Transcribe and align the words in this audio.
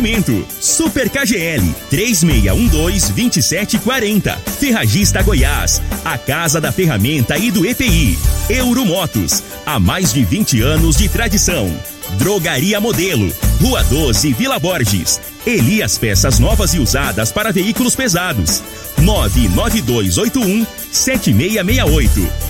oferecimento. 0.00 0.46
Super 0.58 1.10
KGL 1.10 1.62
3612-2740. 1.90 4.38
Ferragista 4.58 5.22
Goiás. 5.22 5.82
A 6.04 6.18
Casa 6.18 6.60
da 6.60 6.70
Ferramenta 6.72 7.38
e 7.38 7.50
do 7.50 7.66
EPI. 7.66 8.18
Euromotos. 8.48 9.42
Há 9.66 9.78
mais 9.78 10.10
de 10.12 10.24
20 10.24 10.62
anos 10.62 10.96
de 10.96 11.08
tradição. 11.08 11.70
Drogaria 12.18 12.80
Modelo. 12.80 13.32
Rua 13.60 13.84
12, 13.84 14.32
Vila 14.32 14.58
Borges. 14.58 15.20
Elias 15.46 15.96
Peças 15.98 16.38
Novas 16.38 16.72
e 16.74 16.78
Usadas 16.78 17.30
para 17.30 17.52
Veículos 17.52 17.94
Pesados. 17.94 18.62
99281 18.98 20.66
7668. 20.90 22.49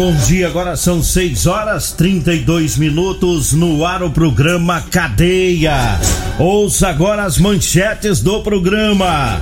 Bom 0.00 0.14
dia. 0.14 0.46
Agora 0.46 0.76
são 0.78 1.02
6 1.02 1.46
horas 1.46 1.92
32 1.92 2.78
minutos 2.78 3.52
no 3.52 3.84
ar 3.84 4.02
o 4.02 4.10
programa 4.10 4.80
Cadeia. 4.80 6.00
Ouça 6.38 6.88
agora 6.88 7.24
as 7.24 7.36
manchetes 7.36 8.22
do 8.22 8.42
programa. 8.42 9.38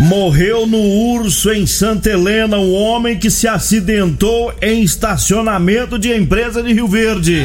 Morreu 0.00 0.66
no 0.66 0.80
urso 0.80 1.52
em 1.52 1.64
Santa 1.64 2.10
Helena 2.10 2.58
um 2.58 2.74
homem 2.74 3.16
que 3.16 3.30
se 3.30 3.46
acidentou 3.46 4.52
em 4.60 4.82
estacionamento 4.82 5.96
de 5.96 6.12
empresa 6.12 6.60
de 6.60 6.72
Rio 6.72 6.88
Verde. 6.88 7.44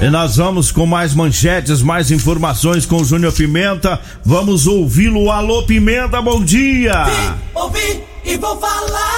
E 0.00 0.10
nós 0.10 0.38
vamos 0.38 0.72
com 0.72 0.86
mais 0.86 1.14
manchetes, 1.14 1.82
mais 1.82 2.10
informações 2.10 2.84
com 2.84 2.96
o 2.96 3.04
Júnior 3.04 3.32
Pimenta. 3.32 4.00
Vamos 4.24 4.66
ouvi-lo. 4.66 5.30
Alô, 5.30 5.62
Pimenta, 5.62 6.20
bom 6.20 6.42
dia! 6.42 7.04
Vim, 7.04 7.34
ouvi 7.54 8.00
e 8.24 8.36
vou 8.36 8.58
falar. 8.58 9.17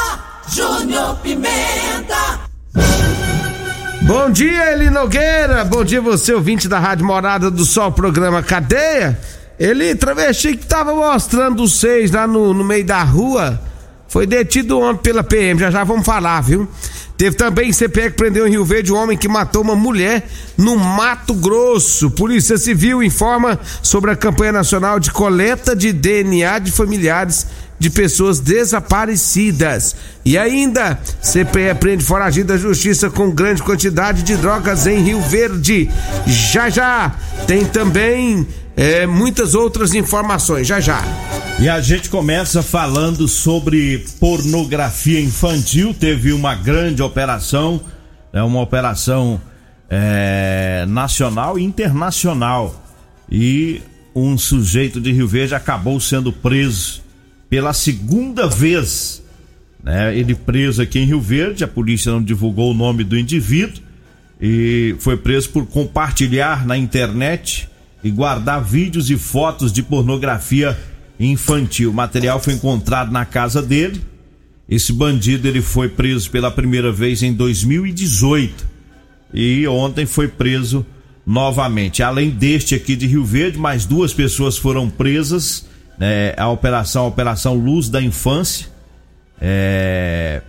Júnior 0.60 1.16
Pimenta. 1.22 2.40
Bom 4.02 4.30
dia, 4.30 4.72
Eli 4.72 4.90
Nogueira. 4.90 5.64
Bom 5.64 5.82
dia, 5.82 6.02
você, 6.02 6.34
ouvinte 6.34 6.68
da 6.68 6.78
Rádio 6.78 7.06
Morada 7.06 7.50
do 7.50 7.64
Sol, 7.64 7.90
programa 7.92 8.42
Cadeia. 8.42 9.18
Ele, 9.58 9.94
travesti 9.94 10.58
que 10.58 10.66
tava 10.66 10.94
mostrando 10.94 11.62
os 11.62 11.80
seis 11.80 12.10
lá 12.10 12.26
no, 12.26 12.52
no 12.52 12.62
meio 12.62 12.84
da 12.84 13.02
rua, 13.02 13.58
foi 14.06 14.26
detido 14.26 14.78
ontem 14.78 15.00
pela 15.02 15.24
PM. 15.24 15.58
Já 15.58 15.70
já 15.70 15.82
vamos 15.82 16.04
falar, 16.04 16.42
viu? 16.42 16.68
Teve 17.16 17.36
também 17.36 17.72
CPE 17.72 18.10
que 18.10 18.16
prendeu 18.16 18.46
em 18.46 18.50
Rio 18.50 18.64
Verde 18.64 18.92
um 18.92 18.96
homem 18.96 19.16
que 19.16 19.28
matou 19.28 19.62
uma 19.62 19.76
mulher 19.76 20.26
no 20.58 20.76
Mato 20.76 21.32
Grosso. 21.34 22.10
Polícia 22.10 22.58
Civil 22.58 23.02
informa 23.02 23.58
sobre 23.82 24.10
a 24.10 24.16
campanha 24.16 24.52
nacional 24.52 24.98
de 24.98 25.10
coleta 25.10 25.76
de 25.76 25.92
DNA 25.92 26.58
de 26.58 26.72
familiares 26.72 27.46
de 27.80 27.88
pessoas 27.88 28.38
desaparecidas. 28.38 29.96
E 30.22 30.36
ainda, 30.36 31.00
CPE 31.22 31.74
prende 31.80 32.04
foragido 32.04 32.52
da 32.52 32.58
justiça 32.58 33.08
com 33.08 33.30
grande 33.30 33.62
quantidade 33.62 34.22
de 34.22 34.36
drogas 34.36 34.86
em 34.86 35.02
Rio 35.02 35.20
Verde. 35.22 35.90
Já 36.26 36.68
já 36.68 37.16
tem 37.46 37.64
também 37.64 38.46
é, 38.76 39.06
muitas 39.06 39.54
outras 39.54 39.94
informações. 39.94 40.66
Já 40.66 40.78
já. 40.78 41.02
E 41.58 41.70
a 41.70 41.80
gente 41.80 42.10
começa 42.10 42.62
falando 42.62 43.26
sobre 43.26 44.04
pornografia 44.20 45.20
infantil. 45.20 45.94
Teve 45.98 46.34
uma 46.34 46.54
grande 46.54 47.02
operação, 47.02 47.80
é 48.30 48.42
uma 48.42 48.60
operação 48.60 49.40
é, 49.88 50.84
nacional 50.86 51.58
e 51.58 51.64
internacional. 51.64 52.84
E 53.32 53.80
um 54.14 54.36
sujeito 54.36 55.00
de 55.00 55.12
Rio 55.12 55.26
Verde 55.26 55.54
acabou 55.54 55.98
sendo 55.98 56.30
preso 56.30 57.08
pela 57.50 57.72
segunda 57.72 58.46
vez. 58.46 59.22
Né? 59.82 60.16
Ele 60.16 60.34
preso 60.34 60.80
aqui 60.80 61.00
em 61.00 61.04
Rio 61.04 61.20
Verde, 61.20 61.64
a 61.64 61.68
polícia 61.68 62.12
não 62.12 62.22
divulgou 62.22 62.70
o 62.70 62.74
nome 62.74 63.02
do 63.02 63.18
indivíduo 63.18 63.82
e 64.40 64.94
foi 65.00 65.16
preso 65.16 65.50
por 65.50 65.66
compartilhar 65.66 66.64
na 66.64 66.78
internet 66.78 67.68
e 68.02 68.10
guardar 68.10 68.62
vídeos 68.62 69.10
e 69.10 69.18
fotos 69.18 69.72
de 69.72 69.82
pornografia 69.82 70.78
infantil. 71.18 71.90
O 71.90 71.94
material 71.94 72.40
foi 72.40 72.54
encontrado 72.54 73.10
na 73.10 73.26
casa 73.26 73.60
dele. 73.60 74.00
Esse 74.68 74.92
bandido 74.92 75.48
ele 75.48 75.60
foi 75.60 75.88
preso 75.88 76.30
pela 76.30 76.50
primeira 76.50 76.92
vez 76.92 77.22
em 77.22 77.34
2018 77.34 78.64
e 79.34 79.66
ontem 79.66 80.06
foi 80.06 80.28
preso 80.28 80.86
novamente. 81.26 82.02
Além 82.02 82.30
deste 82.30 82.74
aqui 82.74 82.96
de 82.96 83.06
Rio 83.06 83.24
Verde, 83.24 83.58
mais 83.58 83.84
duas 83.84 84.14
pessoas 84.14 84.56
foram 84.56 84.88
presas 84.88 85.66
é, 86.00 86.34
a 86.36 86.48
operação, 86.48 87.04
a 87.04 87.08
operação 87.08 87.54
Luz 87.54 87.88
da 87.90 88.00
Infância. 88.00 88.68
É, 89.40 90.42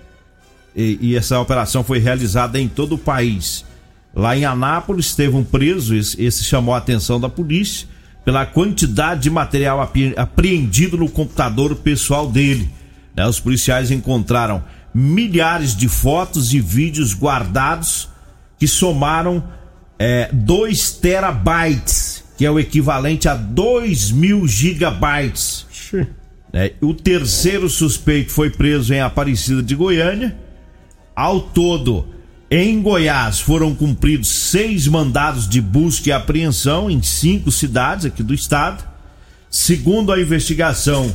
e, 0.75 0.97
e, 1.01 1.15
essa 1.17 1.39
operação 1.39 1.83
foi 1.83 1.99
realizada 1.99 2.59
em 2.59 2.67
todo 2.67 2.95
o 2.95 2.97
país. 2.97 3.65
Lá 4.15 4.35
em 4.35 4.45
Anápolis 4.45 5.13
teve 5.13 5.35
um 5.35 5.43
preso, 5.43 5.93
esse, 5.95 6.21
esse 6.21 6.43
chamou 6.43 6.73
a 6.73 6.77
atenção 6.77 7.19
da 7.19 7.29
polícia 7.29 7.87
pela 8.23 8.45
quantidade 8.45 9.21
de 9.21 9.29
material 9.29 9.81
apreendido 10.15 10.97
no 10.97 11.09
computador 11.09 11.75
pessoal 11.75 12.29
dele. 12.29 12.69
Né? 13.15 13.25
Os 13.25 13.39
policiais 13.39 13.91
encontraram 13.91 14.63
milhares 14.93 15.75
de 15.75 15.87
fotos 15.87 16.53
e 16.53 16.59
vídeos 16.59 17.13
guardados 17.13 18.09
que 18.59 18.67
somaram 18.67 19.43
2 20.31 20.97
é, 20.97 21.01
terabytes 21.01 22.23
que 22.41 22.45
é 22.47 22.49
o 22.49 22.59
equivalente 22.59 23.29
a 23.29 23.35
2 23.35 24.09
mil 24.09 24.47
gigabytes. 24.47 25.67
É, 26.51 26.73
o 26.81 26.91
terceiro 26.91 27.69
suspeito 27.69 28.31
foi 28.31 28.49
preso 28.49 28.91
em 28.91 28.99
Aparecida 28.99 29.61
de 29.61 29.75
Goiânia. 29.75 30.35
Ao 31.15 31.39
todo, 31.39 32.07
em 32.49 32.81
Goiás 32.81 33.39
foram 33.39 33.75
cumpridos 33.75 34.49
seis 34.49 34.87
mandados 34.87 35.47
de 35.47 35.61
busca 35.61 36.09
e 36.09 36.11
apreensão 36.11 36.89
em 36.89 36.99
cinco 37.03 37.51
cidades 37.51 38.07
aqui 38.07 38.23
do 38.23 38.33
estado. 38.33 38.83
Segundo 39.47 40.11
a 40.11 40.19
investigação, 40.19 41.13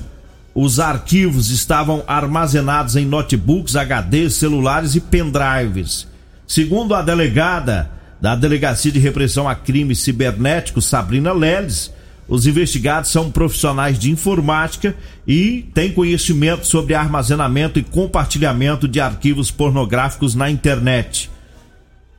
os 0.55 0.79
arquivos 0.79 1.51
estavam 1.51 2.05
armazenados 2.07 2.95
em 2.95 3.05
notebooks, 3.05 3.75
HDs, 3.75 4.35
celulares 4.35 4.95
e 4.95 5.01
pendrives. 5.01 6.07
Segundo 6.47 6.95
a 6.95 7.03
delegada, 7.03 7.96
da 8.21 8.35
Delegacia 8.35 8.91
de 8.91 8.99
Repressão 8.99 9.49
a 9.49 9.55
Crimes 9.55 10.01
Cibernéticos, 10.01 10.87
Sabrina 10.87 11.33
Leles. 11.33 11.93
Os 12.29 12.47
investigados 12.47 13.11
são 13.11 13.31
profissionais 13.31 13.99
de 13.99 14.11
informática 14.11 14.97
e 15.27 15.67
têm 15.73 15.93
conhecimento 15.93 16.67
sobre 16.67 16.95
armazenamento 16.95 17.79
e 17.79 17.85
compartilhamento 17.85 18.89
de 18.89 19.01
arquivos 19.01 19.51
pornográficos 19.51 20.35
na 20.35 20.51
internet. 20.51 21.31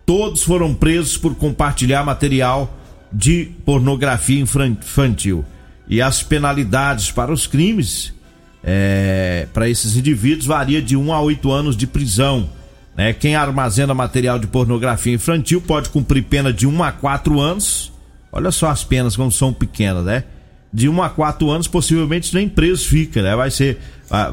Todos 0.06 0.44
foram 0.44 0.74
presos 0.74 1.18
por 1.18 1.36
compartilhar 1.36 2.06
material 2.06 2.74
de 3.12 3.52
pornografia 3.66 4.40
infantil. 4.40 5.44
E 5.90 6.02
as 6.02 6.24
penalidades 6.24 7.12
para 7.12 7.34
os 7.34 7.46
crimes, 7.46 8.14
é, 8.64 9.48
para 9.54 9.68
esses 9.68 9.98
indivíduos, 9.98 10.46
varia 10.46 10.82
de 10.82 10.96
1 10.96 11.14
a 11.14 11.22
8 11.22 11.52
anos 11.52 11.76
de 11.76 11.86
prisão 11.86 12.50
né? 12.98 13.14
Quem 13.14 13.36
armazena 13.36 13.94
material 13.94 14.40
de 14.40 14.48
pornografia 14.48 15.14
infantil 15.14 15.62
pode 15.62 15.90
cumprir 15.90 16.24
pena 16.24 16.52
de 16.52 16.66
1 16.66 16.84
a 16.84 16.92
4 16.92 17.40
anos. 17.40 17.94
Olha 18.32 18.50
só 18.52 18.70
as 18.70 18.84
penas 18.84 19.16
como 19.16 19.32
são 19.32 19.54
pequenas, 19.54 20.04
né? 20.04 20.24
De 20.74 20.90
1 20.90 21.04
a 21.04 21.10
4 21.10 21.50
anos, 21.50 21.68
possivelmente 21.68 22.34
nem 22.34 22.50
preso 22.50 22.88
fica, 22.88 23.22
né? 23.22 23.36
Vai 23.36 23.52
ser. 23.52 23.80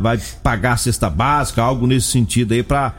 Vai 0.00 0.18
pagar 0.42 0.78
cesta 0.78 1.10
básica, 1.10 1.62
algo 1.62 1.86
nesse 1.86 2.06
sentido 2.08 2.54
aí 2.54 2.62
para 2.62 2.94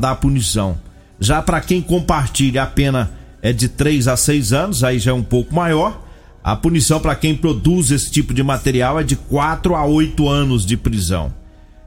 dar 0.00 0.14
punição. 0.16 0.78
Já 1.20 1.42
para 1.42 1.60
quem 1.60 1.82
compartilha, 1.82 2.62
a 2.62 2.66
pena 2.66 3.12
é 3.42 3.52
de 3.52 3.68
3 3.68 4.08
a 4.08 4.16
6 4.16 4.52
anos, 4.52 4.84
aí 4.84 4.98
já 4.98 5.10
é 5.10 5.14
um 5.14 5.22
pouco 5.22 5.54
maior. 5.54 6.02
A 6.42 6.54
punição 6.54 7.00
para 7.00 7.14
quem 7.14 7.34
produz 7.34 7.90
esse 7.90 8.10
tipo 8.10 8.32
de 8.32 8.42
material 8.42 9.00
é 9.00 9.02
de 9.02 9.16
4 9.16 9.74
a 9.74 9.84
8 9.84 10.28
anos 10.28 10.64
de 10.64 10.76
prisão. 10.76 11.32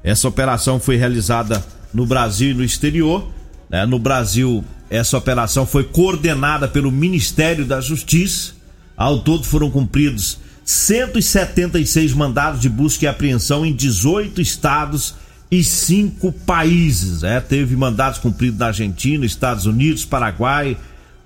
Essa 0.04 0.28
operação 0.28 0.80
foi 0.80 0.96
realizada 0.96 1.64
no 1.98 2.06
Brasil 2.06 2.52
e 2.52 2.54
no 2.54 2.64
exterior. 2.64 3.28
Né? 3.68 3.84
No 3.88 3.98
Brasil, 3.98 4.64
essa 4.88 5.18
operação 5.18 5.66
foi 5.66 5.84
coordenada 5.84 6.68
pelo 6.68 6.92
Ministério 6.92 7.66
da 7.66 7.82
Justiça. 7.82 8.54
Ao 8.96 9.20
todo 9.20 9.44
foram 9.44 9.72
cumpridos 9.72 10.38
176 10.64 12.14
mandados 12.14 12.62
de 12.62 12.70
busca 12.70 13.06
e 13.06 13.08
apreensão 13.08 13.66
em 13.66 13.74
18 13.74 14.40
estados 14.40 15.16
e 15.50 15.64
cinco 15.64 16.32
países. 16.32 17.24
É, 17.24 17.40
teve 17.40 17.76
mandados 17.76 18.20
cumpridos 18.20 18.60
na 18.60 18.68
Argentina, 18.68 19.26
Estados 19.26 19.66
Unidos, 19.66 20.06
Paraguai, 20.06 20.78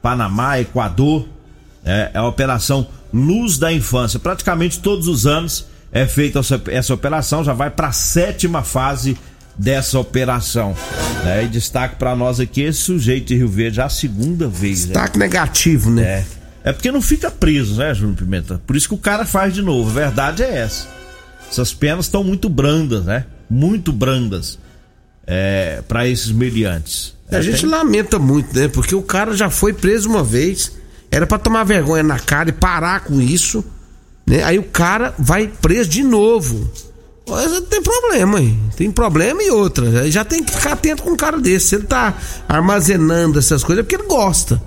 Panamá, 0.01 0.57
Equador. 0.57 1.27
É, 1.83 2.11
é 2.13 2.17
a 2.17 2.25
operação 2.25 2.87
Luz 3.13 3.57
da 3.57 3.73
Infância. 3.73 4.19
Praticamente 4.19 4.79
todos 4.79 5.09
os 5.09 5.25
anos 5.27 5.65
é 5.91 6.05
feita 6.05 6.39
essa 6.67 6.93
operação, 6.93 7.43
já 7.43 7.51
vai 7.51 7.69
para 7.69 7.87
a 7.87 7.91
sétima 7.91 8.63
fase 8.63 9.17
dessa 9.61 9.99
operação. 9.99 10.75
Né? 11.23 11.45
E 11.45 11.47
destaque 11.47 11.95
para 11.95 12.15
nós 12.15 12.39
aqui 12.39 12.61
esse 12.61 12.79
sujeito 12.79 13.27
de 13.27 13.35
Rio 13.35 13.47
Verde 13.47 13.77
já 13.77 13.85
a 13.85 13.89
segunda 13.89 14.47
vez. 14.47 14.81
Né? 14.81 14.93
Destaque 14.93 15.19
né? 15.19 15.25
negativo, 15.25 15.91
né? 15.91 16.03
É. 16.03 16.25
É 16.63 16.71
porque 16.71 16.91
não 16.91 17.01
fica 17.01 17.31
preso, 17.31 17.75
né, 17.75 17.91
Júnior 17.91 18.17
Pimenta? 18.17 18.61
Por 18.67 18.75
isso 18.75 18.87
que 18.87 18.93
o 18.93 18.97
cara 18.97 19.25
faz 19.25 19.51
de 19.51 19.63
novo. 19.63 19.89
A 19.89 19.93
verdade 19.93 20.43
é 20.43 20.59
essa. 20.59 20.87
Essas 21.49 21.73
penas 21.73 22.05
estão 22.05 22.23
muito 22.23 22.47
brandas, 22.47 23.03
né? 23.03 23.25
Muito 23.49 23.91
brandas 23.91 24.59
é, 25.25 25.81
para 25.87 26.07
esses 26.07 26.31
meliantes. 26.31 27.15
É, 27.31 27.37
a 27.37 27.41
gente 27.41 27.61
tem... 27.61 27.69
lamenta 27.69 28.19
muito, 28.19 28.55
né? 28.57 28.67
Porque 28.67 28.93
o 28.93 29.01
cara 29.01 29.35
já 29.35 29.49
foi 29.49 29.73
preso 29.73 30.07
uma 30.07 30.23
vez, 30.23 30.71
era 31.09 31.25
para 31.25 31.39
tomar 31.39 31.63
vergonha 31.63 32.03
na 32.03 32.19
cara 32.19 32.49
e 32.49 32.53
parar 32.53 33.05
com 33.05 33.19
isso, 33.19 33.65
né? 34.25 34.43
Aí 34.43 34.59
o 34.59 34.63
cara 34.63 35.15
vai 35.17 35.47
preso 35.47 35.89
de 35.89 36.03
novo. 36.03 36.71
Tem 37.69 37.81
problema, 37.81 38.39
hein? 38.39 38.59
Tem 38.75 38.91
problema 38.91 39.41
e 39.41 39.49
outra. 39.49 40.09
Já 40.09 40.25
tem 40.25 40.43
que 40.43 40.51
ficar 40.51 40.73
atento 40.73 41.03
com 41.03 41.11
um 41.11 41.15
cara 41.15 41.39
desse. 41.39 41.69
Se 41.69 41.75
ele 41.75 41.85
tá 41.85 42.13
armazenando 42.47 43.39
essas 43.39 43.63
coisas, 43.63 43.81
é 43.81 43.83
porque 43.83 43.95
ele 43.95 44.07
gosta. 44.07 44.61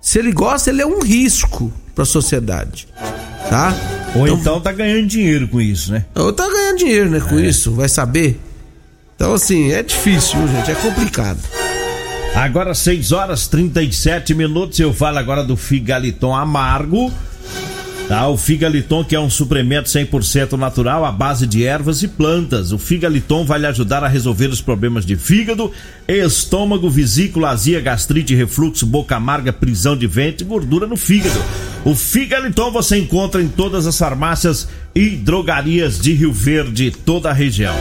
Se 0.00 0.18
ele 0.18 0.32
gosta, 0.32 0.70
ele 0.70 0.80
é 0.80 0.86
um 0.86 1.00
risco 1.00 1.72
para 1.94 2.02
a 2.02 2.06
sociedade. 2.06 2.88
Tá? 3.48 3.74
Ou 4.14 4.26
então, 4.26 4.38
então 4.38 4.60
tá 4.60 4.72
ganhando 4.72 5.06
dinheiro 5.06 5.48
com 5.48 5.60
isso, 5.60 5.92
né? 5.92 6.04
Ou 6.14 6.32
tá 6.32 6.48
ganhando 6.48 6.78
dinheiro, 6.78 7.10
né, 7.10 7.20
com 7.20 7.38
é. 7.38 7.46
isso, 7.46 7.72
vai 7.72 7.88
saber. 7.88 8.40
Então 9.14 9.34
assim, 9.34 9.72
é 9.72 9.82
difícil, 9.82 10.38
gente, 10.48 10.70
é 10.70 10.74
complicado. 10.74 11.40
Agora 12.34 12.74
6 12.74 13.12
horas 13.12 13.48
37 13.48 14.34
minutos, 14.34 14.78
eu 14.78 14.94
falo 14.94 15.18
agora 15.18 15.42
do 15.42 15.56
Figaliton 15.56 16.34
Amargo 16.34 17.12
Tá, 18.10 18.26
o 18.26 18.36
Figaliton, 18.36 19.04
que 19.04 19.14
é 19.14 19.20
um 19.20 19.30
suplemento 19.30 19.88
100% 19.88 20.54
natural 20.54 21.04
à 21.04 21.12
base 21.12 21.46
de 21.46 21.64
ervas 21.64 22.02
e 22.02 22.08
plantas. 22.08 22.72
O 22.72 22.76
Figaliton 22.76 23.44
vai 23.44 23.60
lhe 23.60 23.66
ajudar 23.66 24.02
a 24.02 24.08
resolver 24.08 24.48
os 24.48 24.60
problemas 24.60 25.06
de 25.06 25.14
fígado, 25.14 25.70
estômago, 26.08 26.90
vesícula, 26.90 27.50
azia, 27.50 27.80
gastrite, 27.80 28.34
refluxo, 28.34 28.84
boca 28.84 29.14
amarga, 29.14 29.52
prisão 29.52 29.96
de 29.96 30.08
ventre 30.08 30.44
e 30.44 30.48
gordura 30.48 30.88
no 30.88 30.96
fígado. 30.96 31.40
O 31.84 31.94
Figaliton 31.94 32.72
você 32.72 32.98
encontra 32.98 33.40
em 33.40 33.46
todas 33.46 33.86
as 33.86 33.96
farmácias 33.96 34.66
e 34.92 35.10
drogarias 35.10 36.00
de 36.00 36.12
Rio 36.12 36.32
Verde, 36.32 36.90
toda 36.90 37.30
a 37.30 37.32
região. 37.32 37.76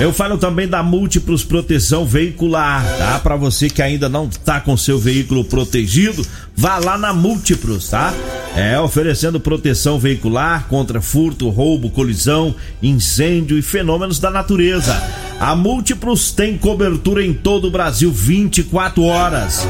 Eu 0.00 0.14
falo 0.14 0.38
também 0.38 0.66
da 0.66 0.82
Múltiplos 0.82 1.44
Proteção 1.44 2.06
Veicular, 2.06 2.82
tá? 2.96 3.18
Para 3.18 3.36
você 3.36 3.68
que 3.68 3.82
ainda 3.82 4.08
não 4.08 4.30
tá 4.30 4.58
com 4.58 4.74
seu 4.74 4.98
veículo 4.98 5.44
protegido, 5.44 6.26
vá 6.56 6.78
lá 6.78 6.96
na 6.96 7.12
Múltiplos, 7.12 7.90
tá? 7.90 8.14
É, 8.56 8.80
oferecendo 8.80 9.38
proteção 9.38 9.98
veicular 9.98 10.66
contra 10.68 11.02
furto, 11.02 11.50
roubo, 11.50 11.90
colisão, 11.90 12.54
incêndio 12.82 13.58
e 13.58 13.62
fenômenos 13.62 14.18
da 14.18 14.30
natureza. 14.30 15.29
A 15.40 15.56
Múltiplos 15.56 16.32
tem 16.32 16.58
cobertura 16.58 17.24
em 17.24 17.32
todo 17.32 17.68
o 17.68 17.70
Brasil 17.70 18.12
24 18.12 19.02
horas. 19.04 19.66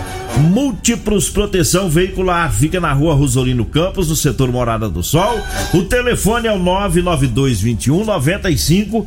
Múltiplos 0.50 1.30
Proteção 1.30 1.88
Veicular 1.88 2.52
fica 2.52 2.80
na 2.80 2.92
rua 2.92 3.14
Rosolino 3.14 3.64
Campos, 3.64 4.08
no 4.08 4.16
setor 4.16 4.50
Morada 4.50 4.88
do 4.88 5.00
Sol. 5.00 5.40
O 5.72 5.82
telefone 5.82 6.48
é 6.48 6.52
o 6.52 6.58
992 6.58 7.60
21 7.60 8.04
9500. 8.04 9.06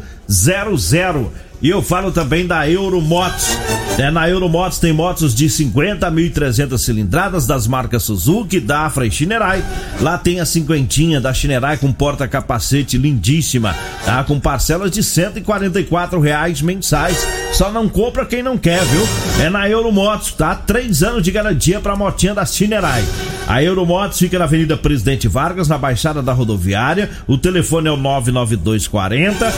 E 1.63 1.69
eu 1.69 1.81
falo 1.81 2.11
também 2.11 2.45
da 2.45 2.69
Euromotos. 2.69 3.57
É, 3.97 4.11
na 4.11 4.29
Euromotos 4.29 4.79
tem 4.79 4.91
motos 4.91 5.33
de 5.33 5.49
50 5.49 6.05
a 6.05 6.11
1.300 6.11 6.77
cilindradas 6.77 7.47
das 7.47 7.67
marcas 7.67 8.03
Suzuki, 8.03 8.59
Dafra 8.59 9.05
e 9.05 9.11
Shinerai. 9.11 9.63
Lá 10.01 10.17
tem 10.17 10.41
a 10.41 10.45
cinquentinha 10.45 11.21
da 11.21 11.33
Shinerai 11.33 11.77
com 11.77 11.93
porta-capacete 11.93 12.97
lindíssima, 12.97 13.73
tá? 14.03 14.21
Com 14.25 14.41
parcelas 14.41 14.91
de 14.91 15.01
144 15.01 16.19
reais 16.19 16.61
mensais. 16.61 17.25
Só 17.53 17.71
não 17.71 17.87
compra 17.87 18.25
quem 18.25 18.43
não 18.43 18.57
quer, 18.57 18.83
viu? 18.83 19.07
É 19.39 19.49
na 19.49 19.69
Euromotos, 19.69 20.33
tá? 20.33 20.55
Três 20.55 21.01
anos 21.01 21.23
de 21.23 21.31
garantia 21.31 21.79
pra 21.79 21.95
motinha 21.95 22.33
da 22.33 22.45
Shinerai. 22.45 23.05
A 23.47 23.63
Euromotos 23.63 24.17
fica 24.19 24.39
na 24.39 24.45
Avenida 24.45 24.75
Presidente 24.75 25.27
Vargas, 25.27 25.67
na 25.67 25.77
Baixada 25.77 26.21
da 26.21 26.33
Rodoviária. 26.33 27.09
O 27.27 27.37
telefone 27.37 27.87
é 27.87 27.91
o 27.91 27.97
99240 27.97 29.53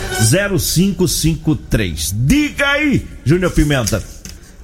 0553. 0.59 1.94
Diga 2.13 2.67
aí, 2.67 3.07
Júnior 3.23 3.51
Pimenta. 3.51 4.03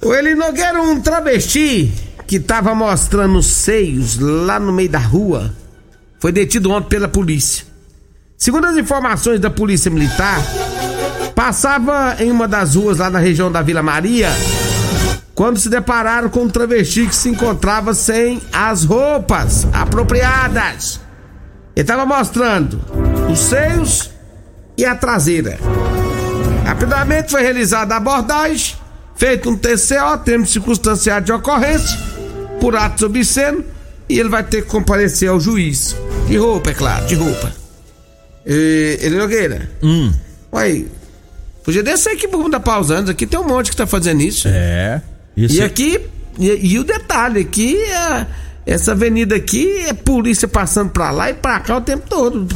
O 0.02 0.14
Eli 0.14 0.36
Nogueira, 0.36 0.82
um 0.82 1.00
travesti 1.00 1.92
que 2.28 2.40
tava 2.40 2.74
mostrando 2.74 3.38
os 3.38 3.48
seios 3.48 4.18
lá 4.20 4.60
no 4.60 4.72
meio 4.72 4.90
da 4.90 5.00
rua, 5.00 5.54
foi 6.20 6.32
detido 6.32 6.72
ontem 6.72 6.90
pela 6.90 7.08
polícia. 7.08 7.66
Segundo 8.38 8.66
as 8.66 8.78
informações 8.78 9.40
da 9.40 9.50
Polícia 9.50 9.92
Militar, 9.92 10.42
passava 11.36 12.16
em 12.20 12.32
uma 12.32 12.48
das 12.48 12.76
ruas 12.76 12.98
lá 12.98 13.10
na 13.10 13.20
região 13.20 13.52
da 13.52 13.62
Vila 13.62 13.84
Maria 13.84 14.30
quando 15.36 15.58
se 15.58 15.70
depararam 15.70 16.30
com 16.30 16.42
um 16.42 16.50
travesti 16.50 17.08
que 17.08 17.16
se 17.16 17.30
encontrava 17.30 17.94
sem 17.94 18.42
as 18.52 18.84
roupas 18.84 19.68
apropriadas. 19.74 21.00
Ele 21.76 21.84
estava 21.84 22.06
mostrando 22.06 22.80
os 23.32 23.40
seios 23.40 24.12
e 24.78 24.86
a 24.86 24.96
traseira. 24.96 25.58
Rapidamente 26.66 27.32
foi 27.32 27.42
realizada 27.42 27.94
a 27.94 27.98
abordagem, 27.98 28.76
feito 29.16 29.50
um 29.50 29.58
TCO, 29.58 30.18
termo 30.24 30.46
circunstanciado 30.46 31.26
de 31.26 31.32
ocorrência, 31.32 31.98
por 32.60 32.76
atos 32.76 33.04
obscenos, 33.04 33.66
e 34.08 34.20
ele 34.20 34.30
vai 34.30 34.44
ter 34.44 34.64
que 34.64 34.68
comparecer 34.68 35.30
ao 35.30 35.40
juiz. 35.40 35.96
De 36.28 36.38
roupa, 36.38 36.72
é 36.72 36.74
claro, 36.74 37.06
de 37.06 37.16
roupa. 37.16 37.52
E, 38.46 38.98
ele 39.02 39.18
Nogueira. 39.18 39.70
Hum. 39.82 40.12
Uai, 40.52 40.88
podia 41.64 41.84
descer 41.84 42.14
aqui 42.14 42.28
por 42.28 42.50
da 42.50 42.60
pausando, 42.60 43.12
aqui 43.12 43.26
tem 43.26 43.40
um 43.40 43.48
monte 43.48 43.72
que 43.72 43.78
tá 43.78 43.88
fazendo 43.88 44.22
isso. 44.22 44.48
É. 44.48 45.02
Isso. 45.36 45.56
E 45.56 45.62
aqui, 45.62 46.00
e, 46.38 46.74
e 46.74 46.80
o 46.80 46.84
detalhe, 46.84 47.42
aqui 47.42 47.78
é 47.78 48.28
essa 48.66 48.92
avenida 48.92 49.36
aqui 49.36 49.68
é 49.88 49.94
polícia 49.94 50.48
passando 50.48 50.92
pra 50.92 51.10
lá 51.10 51.32
e 51.32 51.34
pra 51.34 51.60
cá 51.60 51.78
o 51.78 51.82
tempo 51.82 52.08
todo. 52.08 52.48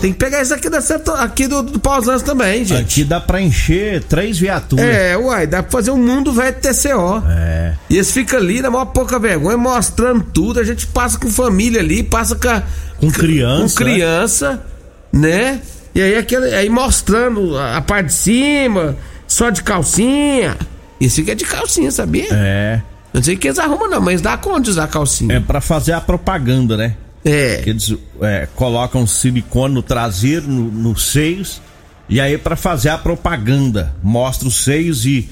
Tem 0.00 0.12
que 0.12 0.18
pegar 0.18 0.42
isso 0.42 0.52
aqui, 0.52 0.68
da 0.68 0.82
setor, 0.82 1.18
aqui 1.18 1.46
do, 1.46 1.62
do 1.62 1.80
também, 2.24 2.64
gente. 2.64 2.80
Aqui 2.80 3.04
dá 3.04 3.20
pra 3.20 3.40
encher 3.40 4.04
três 4.04 4.38
viaturas. 4.38 4.84
É, 4.84 5.16
uai, 5.16 5.46
dá 5.46 5.62
pra 5.62 5.72
fazer 5.72 5.90
um 5.90 5.96
mundo 5.96 6.30
velho 6.30 6.54
de 6.54 6.60
TCO. 6.60 7.22
É. 7.26 7.74
E 7.88 7.94
eles 7.94 8.10
ficam 8.12 8.38
ali, 8.38 8.60
na 8.60 8.70
maior 8.70 8.86
pouca 8.86 9.18
vergonha, 9.18 9.56
mostrando 9.56 10.22
tudo. 10.24 10.60
A 10.60 10.64
gente 10.64 10.86
passa 10.88 11.18
com 11.18 11.30
família 11.30 11.80
ali, 11.80 12.02
passa 12.02 12.36
com, 12.36 12.48
a, 12.48 12.62
com 12.98 13.10
criança. 13.10 13.62
Com 13.62 13.84
criança, 13.84 14.62
né? 15.10 15.60
E 15.94 16.02
aí, 16.02 16.16
aquele, 16.18 16.54
aí 16.54 16.68
mostrando 16.68 17.56
a, 17.56 17.78
a 17.78 17.80
parte 17.80 18.08
de 18.08 18.12
cima, 18.12 18.94
só 19.26 19.48
de 19.48 19.62
calcinha. 19.62 20.54
Isso 21.00 21.22
aqui 21.22 21.30
é 21.30 21.34
de 21.34 21.44
calcinha, 21.46 21.90
sabia? 21.90 22.28
É. 22.30 22.82
Não 23.16 23.22
sei 23.22 23.34
que 23.34 23.48
eles 23.48 23.58
arrumam, 23.58 23.88
não, 23.88 24.00
mas 24.02 24.20
dá 24.20 24.36
conta 24.36 24.60
de 24.64 24.70
usar 24.70 24.88
calcinha. 24.88 25.36
É 25.36 25.40
para 25.40 25.58
fazer 25.58 25.92
a 25.92 26.02
propaganda, 26.02 26.76
né? 26.76 26.96
É. 27.24 27.62
Eles 27.64 27.94
é, 28.20 28.46
colocam 28.54 29.06
silicone 29.06 29.72
no 29.72 29.82
traseiro, 29.82 30.46
nos 30.46 30.70
no 30.70 30.98
seios, 30.98 31.62
e 32.10 32.20
aí 32.20 32.36
para 32.36 32.56
fazer 32.56 32.90
a 32.90 32.98
propaganda, 32.98 33.96
mostra 34.02 34.46
os 34.46 34.62
seios 34.62 35.06
e, 35.06 35.30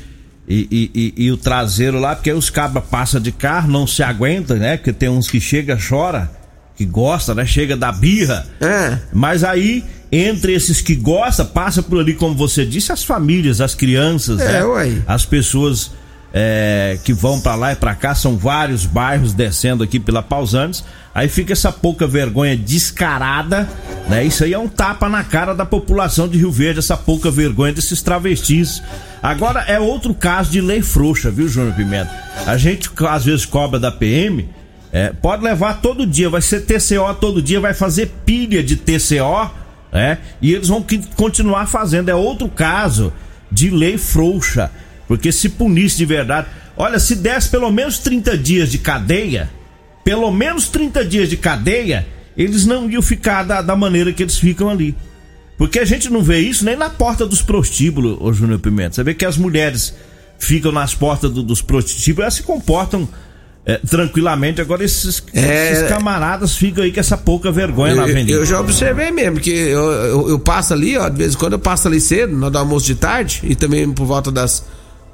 e, 0.48 0.66
e, 0.70 1.14
e, 1.18 1.24
e 1.26 1.30
o 1.30 1.36
traseiro 1.36 2.00
lá, 2.00 2.16
porque 2.16 2.30
aí 2.30 2.36
os 2.36 2.48
cabas 2.48 2.82
passam 2.90 3.20
de 3.20 3.30
carro, 3.30 3.70
não 3.70 3.86
se 3.86 4.02
aguenta, 4.02 4.54
né? 4.54 4.78
Porque 4.78 4.90
tem 4.90 5.10
uns 5.10 5.30
que 5.30 5.38
chega, 5.38 5.76
chora, 5.76 6.30
que 6.74 6.86
gosta, 6.86 7.34
né? 7.34 7.44
Chega 7.44 7.76
da 7.76 7.92
birra. 7.92 8.46
É. 8.62 8.98
Mas 9.12 9.44
aí, 9.44 9.84
entre 10.10 10.54
esses 10.54 10.80
que 10.80 10.94
gosta, 10.94 11.44
passa 11.44 11.82
por 11.82 12.00
ali, 12.00 12.14
como 12.14 12.34
você 12.34 12.64
disse, 12.64 12.92
as 12.92 13.04
famílias, 13.04 13.60
as 13.60 13.74
crianças, 13.74 14.40
é, 14.40 14.62
né? 14.62 15.02
As 15.06 15.26
pessoas 15.26 15.90
é, 16.36 16.98
que 17.04 17.12
vão 17.12 17.40
para 17.40 17.54
lá 17.54 17.72
e 17.72 17.76
para 17.76 17.94
cá, 17.94 18.12
são 18.12 18.36
vários 18.36 18.84
bairros 18.84 19.32
descendo 19.32 19.84
aqui 19.84 20.00
pela 20.00 20.20
Pausantes. 20.20 20.84
Aí 21.14 21.28
fica 21.28 21.52
essa 21.52 21.70
pouca 21.70 22.08
vergonha 22.08 22.56
descarada, 22.56 23.68
né? 24.08 24.24
Isso 24.24 24.42
aí 24.42 24.52
é 24.52 24.58
um 24.58 24.66
tapa 24.66 25.08
na 25.08 25.22
cara 25.22 25.54
da 25.54 25.64
população 25.64 26.26
de 26.26 26.36
Rio 26.36 26.50
Verde, 26.50 26.80
essa 26.80 26.96
pouca 26.96 27.30
vergonha 27.30 27.72
desses 27.72 28.02
travestis. 28.02 28.82
Agora 29.22 29.60
é 29.60 29.78
outro 29.78 30.12
caso 30.12 30.50
de 30.50 30.60
lei 30.60 30.82
frouxa, 30.82 31.30
viu, 31.30 31.46
Júnior 31.46 31.76
Pimenta? 31.76 32.10
A 32.44 32.56
gente 32.56 32.90
às 33.08 33.24
vezes 33.24 33.46
cobra 33.46 33.78
da 33.78 33.92
PM 33.92 34.48
É, 34.92 35.12
pode 35.12 35.42
levar 35.42 35.80
todo 35.80 36.06
dia, 36.06 36.30
vai 36.30 36.40
ser 36.40 36.60
TCO 36.60 37.14
todo 37.20 37.42
dia, 37.42 37.60
vai 37.60 37.74
fazer 37.74 38.12
pilha 38.24 38.62
de 38.62 38.76
TCO, 38.76 39.50
né? 39.92 40.18
E 40.40 40.52
eles 40.52 40.68
vão 40.68 40.84
continuar 41.16 41.66
fazendo. 41.66 42.08
É 42.08 42.14
outro 42.14 42.48
caso 42.48 43.12
de 43.50 43.70
lei 43.70 43.98
frouxa. 43.98 44.70
Porque 45.06 45.30
se 45.30 45.48
punisse 45.48 45.96
de 45.96 46.06
verdade. 46.06 46.48
Olha, 46.76 46.98
se 46.98 47.14
desse 47.14 47.48
pelo 47.48 47.70
menos 47.70 47.98
30 47.98 48.36
dias 48.38 48.70
de 48.70 48.78
cadeia, 48.78 49.50
pelo 50.04 50.30
menos 50.30 50.68
30 50.68 51.04
dias 51.04 51.28
de 51.28 51.36
cadeia, 51.36 52.06
eles 52.36 52.66
não 52.66 52.90
iam 52.90 53.02
ficar 53.02 53.42
da, 53.42 53.62
da 53.62 53.76
maneira 53.76 54.12
que 54.12 54.22
eles 54.22 54.38
ficam 54.38 54.68
ali. 54.68 54.94
Porque 55.56 55.78
a 55.78 55.84
gente 55.84 56.10
não 56.10 56.22
vê 56.22 56.40
isso 56.40 56.64
nem 56.64 56.76
na 56.76 56.90
porta 56.90 57.26
dos 57.26 57.40
prostíbulos, 57.40 58.18
ô 58.20 58.32
Júnior 58.32 58.58
Pimenta. 58.58 58.96
Você 58.96 59.04
vê 59.04 59.14
que 59.14 59.24
as 59.24 59.36
mulheres 59.36 59.94
ficam 60.38 60.72
nas 60.72 60.94
portas 60.94 61.30
do, 61.30 61.42
dos 61.42 61.62
prostíbulos, 61.62 62.24
elas 62.24 62.34
se 62.34 62.42
comportam 62.42 63.08
é, 63.64 63.78
tranquilamente. 63.78 64.60
Agora 64.60 64.84
esses, 64.84 65.22
é... 65.32 65.72
esses, 65.72 65.88
camaradas 65.88 66.56
ficam 66.56 66.82
aí 66.82 66.92
com 66.92 67.00
essa 67.00 67.16
pouca 67.16 67.52
vergonha 67.52 67.94
na 67.94 68.02
avenida. 68.02 68.32
Eu, 68.32 68.44
já 68.44 68.60
observei 68.60 69.10
mesmo, 69.10 69.38
que 69.40 69.50
eu, 69.50 69.90
eu, 69.90 70.28
eu, 70.30 70.38
passo 70.38 70.74
ali, 70.74 70.96
ó, 70.96 71.08
de 71.08 71.18
vez 71.18 71.34
em 71.34 71.38
quando 71.38 71.54
eu 71.54 71.58
passo 71.58 71.86
ali 71.86 72.00
cedo, 72.00 72.34
no 72.34 72.58
almoço 72.58 72.86
de 72.86 72.96
tarde, 72.96 73.40
e 73.44 73.54
também 73.54 73.90
por 73.92 74.06
volta 74.06 74.32
das 74.32 74.64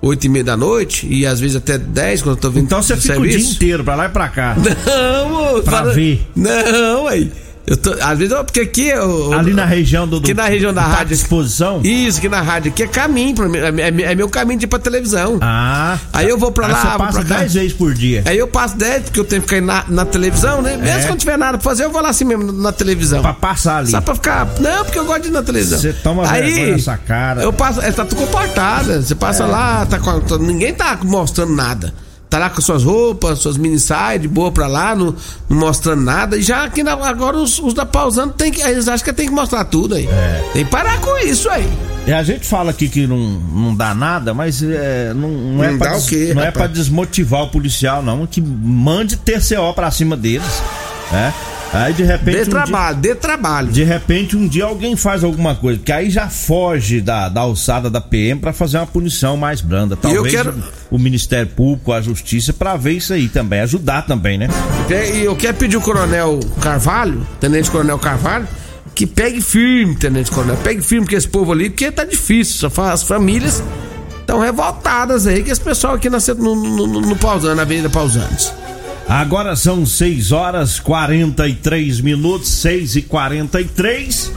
oito 0.02 0.24
e 0.24 0.28
meia 0.28 0.44
da 0.44 0.56
noite, 0.56 1.06
e 1.10 1.26
às 1.26 1.38
vezes 1.40 1.56
até 1.56 1.76
dez 1.76 2.22
quando 2.22 2.36
eu 2.36 2.40
tô 2.40 2.50
vindo 2.50 2.64
Então 2.64 2.82
você 2.82 2.96
fica 2.96 3.14
serviço. 3.14 3.36
o 3.38 3.40
dia 3.42 3.52
inteiro 3.54 3.84
pra 3.84 3.94
lá 3.94 4.06
e 4.06 4.08
pra 4.08 4.28
cá. 4.28 4.56
Não, 4.86 5.62
pra 5.62 5.78
fala... 5.78 5.92
ver. 5.94 6.26
Não, 6.34 7.06
aí. 7.06 7.30
Eu 7.66 7.76
tô, 7.76 7.92
às 8.00 8.18
vezes, 8.18 8.34
porque 8.34 8.60
aqui 8.60 8.88
eu, 8.88 9.32
Ali 9.32 9.52
na 9.52 9.64
região 9.64 10.06
do. 10.06 10.16
Aqui 10.16 10.34
na 10.34 10.46
região 10.46 10.72
da 10.72 10.82
rádio. 10.82 11.14
exposição? 11.14 11.80
Isso, 11.84 12.18
aqui 12.18 12.28
na 12.28 12.40
rádio. 12.40 12.72
Aqui 12.72 12.82
é 12.82 12.86
caminho, 12.86 13.34
pra 13.34 13.48
mim, 13.48 13.58
é, 13.58 13.68
é, 13.68 14.12
é, 14.12 14.14
meu 14.14 14.28
caminho 14.28 14.58
de 14.58 14.64
ir 14.64 14.68
pra 14.68 14.78
televisão. 14.78 15.38
Ah. 15.40 15.98
Aí 16.12 16.28
eu 16.28 16.38
vou 16.38 16.50
pra 16.50 16.66
lá. 16.66 16.80
Você 16.80 16.98
passa 16.98 17.24
10 17.24 17.54
vezes 17.54 17.72
por 17.72 17.94
dia. 17.94 18.22
Aí 18.26 18.38
eu 18.38 18.48
passo 18.48 18.76
10, 18.76 19.04
porque 19.04 19.20
eu 19.20 19.24
tenho 19.24 19.42
que 19.42 19.48
ficar 19.48 19.60
na, 19.60 19.84
na 19.88 20.04
televisão, 20.04 20.62
né? 20.62 20.76
Mesmo 20.76 20.88
é. 20.88 21.00
quando 21.02 21.10
não 21.10 21.16
tiver 21.16 21.36
nada 21.36 21.58
pra 21.58 21.70
fazer, 21.70 21.84
eu 21.84 21.90
vou 21.90 22.02
lá 22.02 22.08
assim 22.08 22.24
mesmo 22.24 22.50
na 22.50 22.72
televisão. 22.72 23.22
Pra 23.22 23.34
passar 23.34 23.78
ali. 23.78 23.90
Só 23.90 24.00
pra 24.00 24.14
ficar. 24.14 24.48
Não, 24.58 24.84
porque 24.84 24.98
eu 24.98 25.04
gosto 25.04 25.22
de 25.22 25.28
ir 25.28 25.32
na 25.32 25.42
televisão. 25.42 25.78
Você 25.78 25.92
toma 25.92 26.30
aí, 26.30 26.72
nessa 26.72 26.96
cara. 26.96 27.42
Eu 27.42 27.52
passo. 27.52 27.80
É, 27.80 27.92
tá 27.92 28.04
tudo 28.04 28.18
comportada. 28.18 29.00
Você 29.00 29.14
passa 29.14 29.44
é. 29.44 29.46
lá, 29.46 29.86
tá, 29.86 29.98
ninguém 30.40 30.74
tá 30.74 30.98
mostrando 31.02 31.54
nada 31.54 31.92
tá 32.30 32.38
lá 32.38 32.48
com 32.48 32.60
suas 32.60 32.84
roupas, 32.84 33.40
suas 33.40 33.56
mini 33.58 33.76
de 34.20 34.28
boa 34.28 34.52
pra 34.52 34.68
lá, 34.68 34.94
não, 34.94 35.14
não, 35.48 35.58
mostrando 35.58 36.02
nada. 36.02 36.36
E 36.36 36.42
já 36.42 36.62
aqui 36.64 36.84
na, 36.84 36.92
agora 36.92 37.36
os, 37.36 37.58
os, 37.58 37.74
da 37.74 37.84
pausando 37.84 38.32
tem 38.34 38.52
que, 38.52 38.62
eles 38.62 38.86
acham 38.86 39.04
que 39.04 39.12
tem 39.12 39.26
que 39.26 39.34
mostrar 39.34 39.64
tudo 39.64 39.96
aí. 39.96 40.06
É. 40.06 40.50
Tem 40.52 40.64
que 40.64 40.70
parar 40.70 41.00
com 41.00 41.18
isso 41.18 41.50
aí. 41.50 41.68
E 42.06 42.12
a 42.12 42.22
gente 42.22 42.46
fala 42.46 42.70
aqui 42.70 42.88
que 42.88 43.04
não, 43.06 43.18
não 43.18 43.74
dá 43.74 43.94
nada, 43.94 44.32
mas 44.32 44.62
é, 44.62 45.12
não, 45.12 45.28
não, 45.28 45.52
não 45.56 45.64
é 45.64 45.76
pra, 45.76 45.92
des, 45.94 46.08
quê, 46.08 46.32
não 46.32 46.42
é 46.42 46.50
pra 46.52 46.68
desmotivar 46.68 47.42
o 47.42 47.48
policial, 47.48 48.00
não. 48.00 48.24
Que 48.26 48.40
mande 48.40 49.16
TCO 49.16 49.74
pra 49.74 49.90
cima 49.90 50.16
deles. 50.16 50.62
É. 51.12 51.32
Aí 51.72 51.92
de 51.92 52.02
repente. 52.02 52.36
Dê 52.36 52.42
um 52.42 52.46
trabalho, 52.46 52.96
dia, 52.96 53.14
dê 53.14 53.20
trabalho. 53.20 53.68
De 53.68 53.84
repente 53.84 54.36
um 54.36 54.46
dia 54.48 54.64
alguém 54.64 54.96
faz 54.96 55.22
alguma 55.22 55.54
coisa, 55.54 55.78
porque 55.78 55.92
aí 55.92 56.10
já 56.10 56.28
foge 56.28 57.00
da, 57.00 57.28
da 57.28 57.42
alçada 57.42 57.88
da 57.88 58.00
PM 58.00 58.40
para 58.40 58.52
fazer 58.52 58.78
uma 58.78 58.86
punição 58.86 59.36
mais 59.36 59.60
branda. 59.60 59.96
Talvez 59.96 60.34
quero... 60.34 60.54
o, 60.90 60.98
Ministério 60.98 61.48
Público, 61.48 61.92
a 61.92 62.00
Justiça, 62.00 62.52
para 62.52 62.76
ver 62.76 62.92
isso 62.92 63.12
aí 63.12 63.28
também, 63.28 63.60
ajudar 63.60 64.02
também, 64.02 64.36
né? 64.36 64.48
E 64.90 65.24
eu 65.24 65.36
quero 65.36 65.56
pedir 65.56 65.76
o 65.76 65.80
Coronel 65.80 66.40
Carvalho, 66.60 67.26
Tenente 67.38 67.70
Coronel 67.70 67.98
Carvalho, 67.98 68.48
que 68.94 69.06
pegue 69.06 69.40
firme, 69.40 69.94
Tenente 69.94 70.30
Coronel, 70.30 70.56
pegue 70.56 70.82
firme 70.82 71.06
com 71.06 71.14
esse 71.14 71.28
povo 71.28 71.52
ali, 71.52 71.70
porque 71.70 71.90
tá 71.92 72.04
difícil. 72.04 72.68
As 72.90 73.04
famílias 73.04 73.62
estão 74.20 74.40
revoltadas 74.40 75.26
aí, 75.26 75.42
que 75.42 75.50
esse 75.50 75.60
pessoal 75.60 75.94
aqui 75.94 76.10
nasceu 76.10 76.34
no, 76.34 76.54
no, 76.56 76.86
no, 76.86 77.00
no 77.00 77.54
na 77.54 77.62
Avenida 77.62 77.88
Pausantes. 77.88 78.52
Agora 79.10 79.56
são 79.56 79.84
6 79.84 80.30
horas 80.30 80.78
43 80.78 82.00
minutos, 82.00 82.48
6 82.48 82.94
e 82.94 83.02
43 83.02 84.32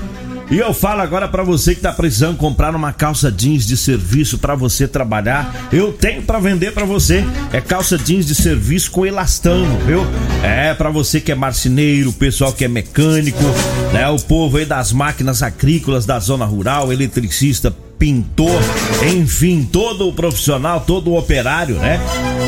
e 0.50 0.60
eu 0.60 0.74
falo 0.74 1.02
agora 1.02 1.28
para 1.28 1.42
você 1.42 1.74
que 1.74 1.82
tá 1.82 1.92
precisando 1.92 2.38
comprar 2.38 2.76
uma 2.76 2.92
calça 2.92 3.32
jeans 3.32 3.66
de 3.66 3.78
serviço 3.78 4.38
para 4.38 4.56
você 4.56 4.88
trabalhar. 4.88 5.70
Eu 5.72 5.94
tenho 5.94 6.22
para 6.22 6.38
vender 6.40 6.74
para 6.74 6.86
você. 6.86 7.24
É 7.52 7.62
calça 7.62 7.98
jeans 7.98 8.26
de 8.26 8.36
serviço 8.36 8.92
com 8.92 9.06
elastano, 9.06 9.78
viu? 9.86 10.06
É 10.44 10.74
para 10.74 10.90
você 10.90 11.22
que 11.22 11.32
é 11.32 11.36
marceneiro, 11.36 12.12
pessoal 12.14 12.54
que 12.54 12.66
é 12.66 12.68
mecânico, 12.68 13.44
né? 13.94 14.08
O 14.10 14.20
povo 14.20 14.58
aí 14.58 14.66
das 14.66 14.92
máquinas 14.92 15.42
agrícolas 15.42 16.06
da 16.06 16.20
zona 16.20 16.46
rural, 16.46 16.92
eletricista, 16.92 17.76
pintor, 18.04 18.60
enfim, 19.16 19.64
todo 19.64 20.10
o 20.10 20.12
profissional, 20.12 20.82
todo 20.82 21.10
o 21.10 21.18
operário, 21.18 21.76
né? 21.76 22.02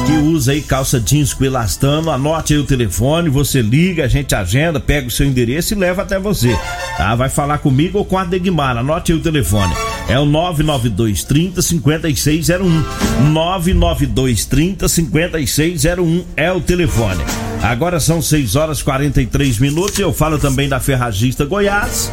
Que 0.05 0.11
usa 0.11 0.51
aí 0.51 0.61
calça 0.61 0.99
jeans 0.99 1.33
com 1.33 1.45
elastano, 1.45 2.11
anote 2.11 2.53
aí 2.53 2.59
o 2.59 2.65
telefone, 2.65 3.29
você 3.29 3.61
liga, 3.61 4.03
a 4.03 4.07
gente 4.09 4.35
agenda, 4.35 4.81
pega 4.81 5.07
o 5.07 5.11
seu 5.11 5.25
endereço 5.25 5.73
e 5.73 5.77
leva 5.77 6.01
até 6.01 6.19
você, 6.19 6.59
tá? 6.97 7.15
Vai 7.15 7.29
falar 7.29 7.59
comigo 7.59 7.97
ou 7.97 8.03
com 8.03 8.17
a 8.17 8.25
Degmar, 8.25 8.75
anote 8.75 9.13
aí 9.13 9.17
o 9.17 9.21
telefone. 9.21 9.73
É 10.09 10.19
o 10.19 10.25
992 10.25 11.23
30 11.23 11.61
5601. 11.61 12.83
992 13.31 14.45
30 14.45 14.89
5601 14.89 16.25
é 16.35 16.51
o 16.51 16.59
telefone. 16.59 17.23
Agora 17.63 18.01
são 18.01 18.21
6 18.21 18.57
horas 18.57 18.83
43 18.83 19.57
minutos 19.59 19.97
eu 19.99 20.11
falo 20.11 20.37
também 20.37 20.67
da 20.67 20.81
Ferragista 20.81 21.45
Goiás 21.45 22.11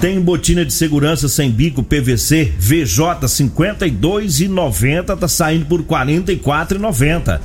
tem 0.00 0.20
botina 0.20 0.64
de 0.64 0.72
segurança 0.72 1.28
sem 1.28 1.50
bico 1.50 1.82
PVC 1.82 2.52
VJ 2.56 3.26
52,90 3.26 5.18
tá 5.18 5.26
saindo 5.26 5.66
por 5.66 5.82
44,90. 5.82 7.40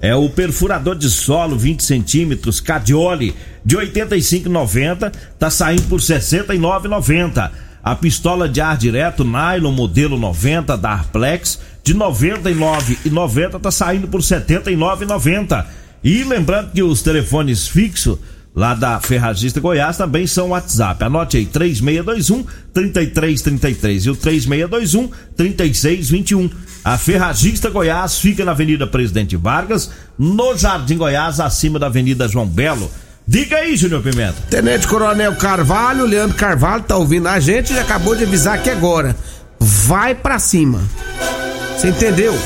É 0.00 0.14
o 0.14 0.30
perfurador 0.30 0.94
de 0.94 1.10
solo 1.10 1.58
20 1.58 1.82
centímetros 1.82 2.60
Cadioli 2.60 3.34
de 3.64 3.76
85,90 3.76 5.12
tá 5.38 5.50
saindo 5.50 5.82
por 5.82 6.00
69,90. 6.00 7.50
A 7.82 7.94
pistola 7.94 8.48
de 8.48 8.60
ar 8.60 8.76
direto 8.76 9.24
nylon 9.24 9.72
modelo 9.72 10.18
90 10.18 10.76
da 10.78 10.90
Arplex 10.90 11.60
de 11.84 11.94
99,90 11.94 13.60
tá 13.60 13.70
saindo 13.70 14.08
por 14.08 14.20
79,90. 14.20 15.66
E 16.02 16.22
lembrando 16.22 16.70
que 16.70 16.82
os 16.82 17.02
telefones 17.02 17.66
fixos 17.66 18.18
lá 18.58 18.74
da 18.74 18.98
Ferragista 18.98 19.60
Goiás 19.60 19.96
também 19.96 20.26
são 20.26 20.48
WhatsApp. 20.48 21.04
Anote 21.04 21.36
aí, 21.36 21.46
3621 21.46 22.44
3333 22.74 24.06
e 24.06 24.10
o 24.10 24.16
3621 24.16 25.10
3621. 25.36 26.50
A 26.84 26.98
Ferragista 26.98 27.70
Goiás 27.70 28.18
fica 28.18 28.44
na 28.44 28.50
Avenida 28.50 28.84
Presidente 28.84 29.36
Vargas, 29.36 29.92
no 30.18 30.56
Jardim 30.56 30.96
Goiás, 30.96 31.38
acima 31.38 31.78
da 31.78 31.86
Avenida 31.86 32.26
João 32.26 32.48
Belo. 32.48 32.90
Diga 33.24 33.58
aí, 33.58 33.76
Júnior 33.76 34.02
Pimenta. 34.02 34.34
Tenente 34.50 34.88
Coronel 34.88 35.36
Carvalho, 35.36 36.04
Leandro 36.04 36.36
Carvalho 36.36 36.82
tá 36.82 36.96
ouvindo 36.96 37.28
a 37.28 37.38
gente 37.38 37.72
e 37.72 37.78
acabou 37.78 38.16
de 38.16 38.24
avisar 38.24 38.56
aqui 38.56 38.70
agora. 38.70 39.14
Vai 39.60 40.16
para 40.16 40.40
cima. 40.40 40.82
Você 41.76 41.90
entendeu? 41.90 42.36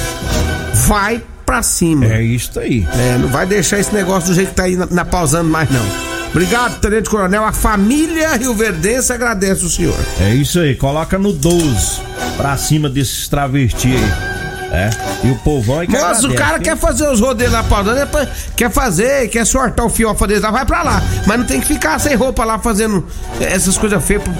Vai 0.86 1.22
pra 1.52 1.62
cima. 1.62 2.06
É 2.06 2.22
isso 2.22 2.58
aí. 2.58 2.86
É, 2.94 3.18
não 3.18 3.28
vai 3.28 3.44
deixar 3.44 3.78
esse 3.78 3.92
negócio 3.92 4.30
do 4.30 4.34
jeito 4.34 4.48
que 4.48 4.54
tá 4.54 4.62
aí 4.62 4.74
na, 4.74 4.86
na 4.86 5.04
pausando 5.04 5.50
mais 5.50 5.68
não. 5.70 5.84
Obrigado, 6.30 6.80
Tenente 6.80 7.10
Coronel. 7.10 7.44
A 7.44 7.52
família 7.52 8.34
Rio 8.36 8.54
Verdense 8.54 9.12
agradece 9.12 9.66
o 9.66 9.68
senhor. 9.68 9.94
É 10.18 10.34
isso 10.34 10.58
aí, 10.58 10.74
coloca 10.74 11.18
no 11.18 11.30
12 11.30 12.00
pra 12.38 12.56
cima 12.56 12.88
desses 12.88 13.28
travestis 13.28 13.92
aí. 13.92 14.41
É. 14.72 14.88
E 15.22 15.30
o 15.30 15.36
povão 15.36 15.82
é 15.82 15.86
que 15.86 15.92
Mas 15.92 16.24
o 16.24 16.32
cara 16.32 16.58
quer 16.58 16.76
fazer 16.78 17.06
os 17.08 17.20
rodeios 17.20 17.52
na 17.52 17.62
paudana, 17.62 18.08
quer 18.56 18.70
fazer, 18.70 19.28
quer 19.28 19.44
sortar 19.44 19.84
o 19.84 19.90
fiofa 19.90 20.26
deles 20.26 20.42
lá, 20.42 20.50
vai 20.50 20.64
pra 20.64 20.82
lá. 20.82 21.02
Mas 21.26 21.38
não 21.38 21.44
tem 21.44 21.60
que 21.60 21.66
ficar 21.66 21.98
sem 21.98 22.14
roupa 22.16 22.42
lá 22.42 22.58
fazendo 22.58 23.06
essas 23.38 23.76
coisas 23.76 24.02
feias 24.02 24.22
pra 24.22 24.32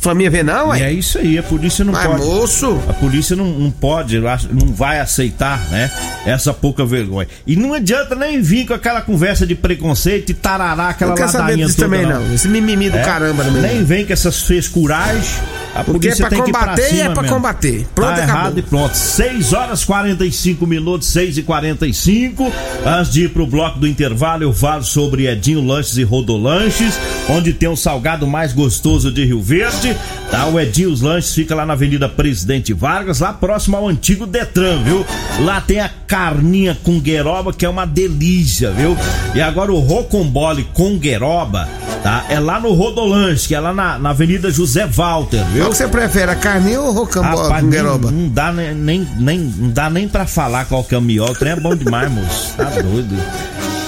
família 0.00 0.30
ver, 0.30 0.44
não, 0.44 0.68
ué. 0.68 0.80
E 0.80 0.82
é 0.82 0.92
isso 0.92 1.16
aí, 1.16 1.38
a 1.38 1.42
polícia 1.42 1.82
não 1.82 1.94
Mas, 1.94 2.06
pode. 2.06 2.22
moço. 2.24 2.78
A 2.90 2.92
polícia 2.92 3.34
não, 3.34 3.46
não 3.46 3.70
pode, 3.70 4.20
não 4.20 4.72
vai 4.74 5.00
aceitar, 5.00 5.58
né? 5.70 5.90
Essa 6.26 6.52
pouca 6.52 6.84
vergonha. 6.84 7.26
E 7.46 7.56
não 7.56 7.72
adianta 7.72 8.14
nem 8.14 8.42
vir 8.42 8.66
com 8.66 8.74
aquela 8.74 9.00
conversa 9.00 9.46
de 9.46 9.54
preconceito 9.54 10.28
e 10.30 10.34
tarará, 10.34 10.90
aquela 10.90 11.14
não 11.14 11.26
ladainha 11.26 11.66
toda. 11.68 11.78
também, 11.78 12.02
não. 12.02 12.20
não. 12.20 12.34
Esse 12.34 12.48
mimimi 12.48 12.90
do 12.90 12.98
é? 12.98 13.02
caramba, 13.02 13.44
né? 13.44 13.60
Nem 13.72 13.82
vem 13.84 14.04
com 14.04 14.12
essas 14.12 14.42
frescuragens. 14.42 15.38
A 15.74 15.84
Porque 15.84 16.08
é 16.08 16.16
pra 16.16 16.28
tem 16.28 16.42
combater 16.42 16.88
que 16.88 16.94
ir 16.96 16.98
pra 16.98 17.04
é 17.04 17.14
pra 17.14 17.22
mesmo. 17.22 17.36
combater. 17.36 17.86
Pronto, 17.94 18.08
tá 18.08 18.14
acabou. 18.24 18.34
errado 18.40 18.58
e 18.58 18.62
pronto. 18.62 18.94
6 18.96 19.52
horas 19.52 19.69
45 19.84 20.66
minutos, 20.66 21.08
6 21.08 21.38
e 21.38 21.42
45 21.42 22.52
Antes 22.84 23.12
de 23.12 23.24
ir 23.24 23.30
pro 23.30 23.46
bloco 23.46 23.78
do 23.78 23.86
intervalo, 23.86 24.42
eu 24.42 24.52
falo 24.52 24.82
sobre 24.82 25.26
Edinho 25.26 25.64
Lanches 25.64 25.96
e 25.96 26.02
Rodolanches, 26.02 26.94
onde 27.30 27.52
tem 27.52 27.68
o 27.68 27.76
salgado 27.76 28.26
mais 28.26 28.52
gostoso 28.52 29.10
de 29.12 29.24
Rio 29.24 29.40
Verde. 29.40 29.96
Tá, 30.30 30.46
o 30.46 30.58
Edinho 30.58 30.94
Lanches 31.00 31.34
fica 31.34 31.54
lá 31.54 31.64
na 31.64 31.72
Avenida 31.72 32.08
Presidente 32.08 32.72
Vargas, 32.72 33.20
lá 33.20 33.32
próximo 33.32 33.76
ao 33.76 33.88
antigo 33.88 34.26
Detran, 34.26 34.82
viu? 34.82 35.04
Lá 35.40 35.60
tem 35.60 35.80
a 35.80 35.90
carninha 36.06 36.76
com 36.82 37.00
gueroba, 37.00 37.52
que 37.52 37.64
é 37.64 37.68
uma 37.68 37.86
delícia, 37.86 38.70
viu? 38.70 38.96
E 39.34 39.40
agora 39.40 39.72
o 39.72 39.78
Rocombole 39.78 40.68
com 40.72 40.98
gueroba 40.98 41.68
tá? 42.02 42.24
É 42.28 42.38
lá 42.38 42.58
no 42.60 42.72
Rodolanche, 42.72 43.48
que 43.48 43.54
é 43.54 43.60
lá 43.60 43.72
na, 43.72 43.98
na 43.98 44.10
Avenida 44.10 44.50
José 44.50 44.86
Walter, 44.86 45.44
viu? 45.46 45.64
Qual 45.64 45.70
que 45.70 45.76
você 45.76 45.88
prefere, 45.88 46.30
a 46.30 46.34
carninha 46.34 46.80
ou 46.80 46.88
o 46.88 46.92
rocambole 46.92 47.60
com 47.60 47.70
gueroba? 47.70 48.10
Não 48.10 48.28
dá 48.28 48.52
nem, 48.52 48.74
nem, 48.74 49.08
nem, 49.18 49.38
não 49.38 49.70
dá 49.70 49.90
nem 49.90 50.08
pra 50.08 50.26
falar 50.26 50.64
qual 50.64 50.82
que 50.82 50.94
é 50.94 50.98
o 50.98 51.02
melhor, 51.02 51.30
o 51.30 51.34
trem 51.34 51.52
é 51.52 51.56
bom 51.56 51.74
demais, 51.74 52.10
moço, 52.10 52.54
tá 52.56 52.64
doido. 52.64 53.16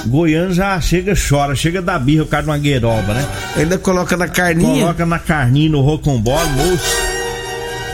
Goiano 0.06 0.52
já 0.52 0.80
chega, 0.80 1.14
chora, 1.14 1.54
chega 1.54 1.80
da 1.80 1.98
birra, 1.98 2.24
o 2.24 2.26
cara 2.26 2.42
de 2.42 2.48
uma 2.50 2.58
gueiroba, 2.58 3.14
né? 3.14 3.26
Ainda 3.56 3.78
coloca 3.78 4.16
na 4.16 4.28
carninha. 4.28 4.82
Coloca 4.82 5.06
na 5.06 5.18
carninha, 5.18 5.70
no 5.70 5.80
rocambole, 5.80 6.48
moço. 6.50 6.96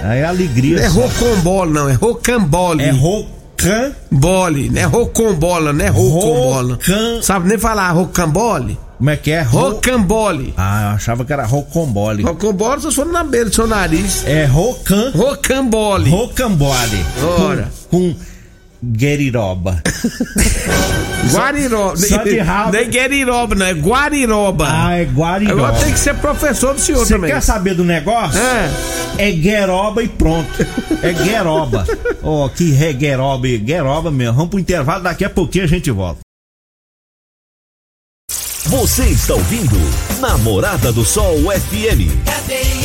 Aí 0.05 0.21
é 0.21 0.25
alegria. 0.25 0.77
Não 0.77 0.83
é 0.85 0.87
rocambole, 0.87 1.73
não, 1.73 1.89
é 1.89 1.93
rocambole. 1.95 2.83
É 2.85 2.91
rocan. 2.91 3.93
Bole, 4.11 4.71
não 4.71 4.81
é 4.81 4.85
rocambola, 4.85 5.73
não 5.73 5.85
é 5.85 5.89
rocambola. 5.89 6.75
Rocan- 6.75 7.23
Sabe 7.23 7.49
nem 7.49 7.59
falar 7.59 7.91
rocambole? 7.91 8.79
Como 8.97 9.11
é 9.11 9.17
que 9.17 9.31
é? 9.31 9.43
Ro... 9.43 9.59
Rocambole. 9.71 10.55
Ah, 10.57 10.83
eu 10.91 10.97
achava 10.97 11.25
que 11.25 11.33
era 11.33 11.45
rocambole. 11.45 12.23
Rocambole 12.23 12.81
só 12.81 13.05
na 13.05 13.23
beira 13.25 13.49
do 13.49 13.55
seu 13.55 13.67
nariz. 13.67 14.25
É 14.27 14.45
rocan. 14.45 15.11
Rocambole. 15.15 16.11
Rocambole. 16.11 17.05
Ora. 17.41 17.69
Com, 17.91 18.13
com 18.13 18.17
gueriroba. 18.83 19.83
Guariroba. 21.33 21.97
só 21.97 22.23
de 22.23 22.39
rabo. 22.39 22.73
Nem 22.73 22.89
gueriroba, 22.89 23.55
não, 23.55 23.67
é 23.67 23.75
guariroba. 23.75 24.67
Ah, 24.69 24.97
é 24.97 25.05
guariroba. 25.05 25.69
Agora 25.69 25.85
tem 25.85 25.93
que 25.93 25.99
ser 26.01 26.15
professor 26.15 26.75
do 26.75 26.81
senhor 26.81 27.05
Você 27.07 27.15
também. 27.15 27.31
quer 27.31 27.41
saber 27.43 27.75
do 27.75 27.85
negócio? 27.85 28.41
É. 28.41 28.71
É 29.19 29.33
gueroba 29.33 30.03
e 30.03 30.09
pronto. 30.09 30.49
É 31.03 31.13
gueroba. 31.13 31.85
Ó, 32.23 32.49
que 32.49 32.77
é 32.83 32.93
gueroba 32.93 33.49
e 33.49 33.59
gueroba 33.59 34.11
mesmo. 34.11 34.35
Vamos 34.35 34.51
pro 34.51 34.59
intervalo, 34.61 35.03
daqui 35.03 35.25
a 35.25 35.31
pouquinho 35.31 35.65
a 35.65 35.69
gente 35.69 35.91
volta. 35.91 36.21
Você 38.65 39.05
está 39.07 39.35
ouvindo 39.35 39.77
Namorada 40.21 40.93
do 40.93 41.05
Sol 41.05 41.37
FM. 41.51 42.13
Cadeia 42.25 42.78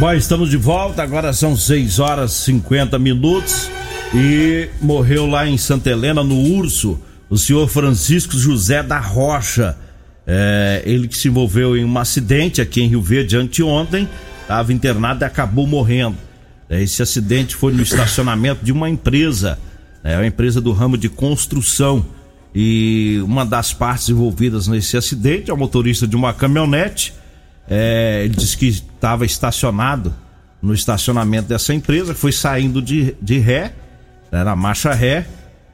Bom, 0.00 0.14
estamos 0.14 0.48
de 0.48 0.56
volta, 0.56 1.02
agora 1.02 1.30
são 1.30 1.54
6 1.54 1.98
horas 1.98 2.32
e 2.32 2.44
50 2.44 2.98
minutos 2.98 3.70
e 4.14 4.66
morreu 4.80 5.26
lá 5.26 5.46
em 5.46 5.58
Santa 5.58 5.90
Helena, 5.90 6.24
no 6.24 6.36
Urso, 6.36 6.98
o 7.28 7.36
senhor 7.36 7.68
Francisco 7.68 8.32
José 8.38 8.82
da 8.82 8.98
Rocha. 8.98 9.76
É, 10.26 10.82
ele 10.86 11.06
que 11.06 11.18
se 11.18 11.28
envolveu 11.28 11.76
em 11.76 11.84
um 11.84 11.98
acidente 11.98 12.62
aqui 12.62 12.80
em 12.80 12.88
Rio 12.88 13.02
Verde 13.02 13.36
anteontem, 13.36 14.08
estava 14.40 14.72
internado 14.72 15.22
e 15.22 15.26
acabou 15.26 15.66
morrendo. 15.66 16.16
É, 16.70 16.82
Esse 16.82 17.02
acidente 17.02 17.54
foi 17.54 17.74
no 17.74 17.82
estacionamento 17.82 18.64
de 18.64 18.72
uma 18.72 18.88
empresa, 18.88 19.58
é 20.02 20.16
uma 20.16 20.26
empresa 20.26 20.62
do 20.62 20.72
ramo 20.72 20.96
de 20.96 21.10
construção. 21.10 22.06
E 22.54 23.20
uma 23.22 23.44
das 23.44 23.74
partes 23.74 24.08
envolvidas 24.08 24.66
nesse 24.66 24.96
acidente 24.96 25.50
é 25.50 25.54
o 25.54 25.58
motorista 25.58 26.06
de 26.06 26.16
uma 26.16 26.32
caminhonete. 26.32 27.12
É, 27.68 28.22
ele 28.24 28.34
disse 28.34 28.56
que 28.56 28.82
estava 29.00 29.24
estacionado 29.24 30.14
no 30.60 30.74
estacionamento 30.74 31.48
dessa 31.48 31.72
empresa, 31.72 32.14
foi 32.14 32.32
saindo 32.32 32.82
de, 32.82 33.16
de 33.20 33.38
ré, 33.38 33.72
era 34.30 34.54
marcha 34.54 34.92
ré, 34.92 35.26